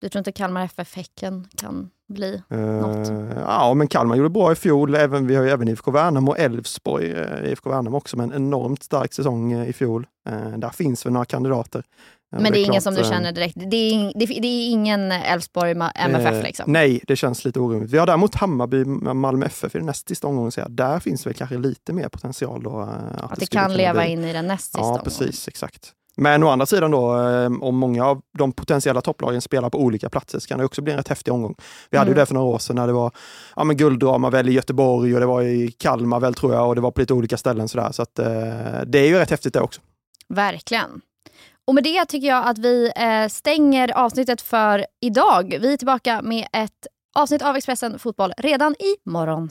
du 0.01 0.09
tror 0.09 0.21
inte 0.21 0.33
Kalmar 0.33 0.65
FF 0.65 0.97
Häcken 0.97 1.49
kan 1.57 1.91
bli 2.09 2.43
eh, 2.51 2.59
något? 2.59 3.09
Ja, 3.37 3.75
men 3.75 3.89
Kalmar 3.89 4.17
gjorde 4.17 4.29
bra 4.31 4.53
i 4.53 4.55
fjol. 4.55 4.95
Även, 4.95 5.27
vi 5.27 5.37
har 5.37 5.45
ju 5.45 5.51
även 5.51 5.69
IFK 5.69 5.91
Värnamo 5.91 6.31
och 6.31 6.39
Elfsborg. 6.39 7.13
Eh, 7.13 7.51
IFK 7.53 7.71
Värnamo 7.71 7.97
också 7.97 8.17
med 8.17 8.25
en 8.25 8.33
enormt 8.33 8.83
stark 8.83 9.13
säsong 9.13 9.53
i 9.63 9.73
fjol. 9.73 10.07
där 10.57 10.71
finns 10.71 11.07
väl 11.07 11.13
några 11.13 11.25
kandidater. 11.25 11.83
Men 12.31 12.43
det 12.43 12.49
är, 12.49 12.53
det 12.53 12.59
är 12.59 12.65
ingen 12.65 12.83
som 12.83 12.95
du 12.95 13.01
eh, 13.01 13.11
känner 13.11 13.33
direkt? 13.33 13.57
Det 13.57 13.77
är, 13.77 14.13
det, 14.15 14.27
det 14.27 14.49
är 14.49 14.71
ingen 14.71 15.13
Elfsborg 15.13 15.71
MFF 15.95 16.35
eh, 16.35 16.43
liksom? 16.43 16.73
Nej, 16.73 17.01
det 17.07 17.17
känns 17.17 17.45
lite 17.45 17.61
orimligt. 17.61 17.91
Vi 17.91 17.99
har 17.99 18.07
däremot 18.07 18.35
Hammarby 18.35 18.85
Malmö 18.85 19.47
FF 19.47 19.75
i 19.75 19.79
den 19.79 19.87
näst 19.87 20.09
sista 20.09 20.27
omgången. 20.27 20.53
Så 20.53 20.69
där 20.69 21.01
finns 21.01 21.27
väl 21.27 21.35
kanske 21.35 21.59
lite 21.59 21.93
mer 21.93 22.09
potential. 22.09 22.63
Då, 22.63 22.81
eh, 22.81 22.89
att, 23.25 23.33
att 23.33 23.41
det, 23.41 23.47
kan 23.47 23.75
leva 23.75 24.03
bli. 24.03 24.11
in 24.13 24.25
i 24.25 24.33
den 24.33 24.47
näst 24.47 24.65
sista 24.65 24.79
Ja, 24.79 24.85
omgången. 24.85 25.05
precis. 25.05 25.49
Exakt. 25.49 25.93
Men 26.21 26.43
å 26.43 26.49
andra 26.49 26.67
sidan 26.67 26.91
då, 26.91 27.01
om 27.61 27.77
många 27.77 28.07
av 28.07 28.21
de 28.39 28.53
potentiella 28.53 29.01
topplagen 29.01 29.41
spelar 29.41 29.71
på 29.71 29.81
olika 29.81 30.09
platser 30.09 30.39
så 30.39 30.49
kan 30.49 30.59
det 30.59 30.65
också 30.65 30.83
bli 30.83 30.93
en 30.93 30.99
rätt 30.99 31.09
häftig 31.09 31.33
omgång. 31.35 31.55
Vi 31.91 31.99
hade 31.99 32.09
mm. 32.09 32.19
ju 32.19 32.23
det 32.23 32.27
för 32.27 32.35
några 32.35 32.47
år 32.47 32.59
sedan 32.59 32.77
när 32.77 32.87
det 32.87 32.93
var 32.93 33.13
ja, 33.57 33.65
men 33.65 33.77
gulddrama 33.77 34.31
väl 34.31 34.49
i 34.49 34.53
Göteborg 34.53 35.15
och 35.15 35.21
det 35.21 35.27
var 35.27 35.43
i 35.43 35.73
Kalmar 35.79 36.21
väl 36.21 36.35
tror 36.35 36.55
jag 36.55 36.69
och 36.69 36.75
det 36.75 36.81
var 36.81 36.91
på 36.91 37.01
lite 37.01 37.15
olika 37.15 37.37
ställen 37.37 37.69
sådär. 37.69 37.93
Så 37.93 38.03
att, 38.03 38.19
eh, 38.19 38.27
det 38.87 38.99
är 38.99 39.07
ju 39.07 39.19
rätt 39.19 39.31
häftigt 39.31 39.53
det 39.53 39.61
också. 39.61 39.81
Verkligen. 40.29 41.01
Och 41.67 41.75
med 41.75 41.85
det 41.85 42.05
tycker 42.05 42.29
jag 42.29 42.47
att 42.47 42.59
vi 42.59 42.93
eh, 42.97 43.29
stänger 43.29 43.99
avsnittet 43.99 44.41
för 44.41 44.87
idag. 45.01 45.59
Vi 45.61 45.73
är 45.73 45.77
tillbaka 45.77 46.23
med 46.23 46.49
ett 46.53 46.87
avsnitt 47.15 47.43
av 47.43 47.57
Expressen 47.57 47.99
Fotboll 47.99 48.33
redan 48.39 48.75
imorgon. 49.07 49.51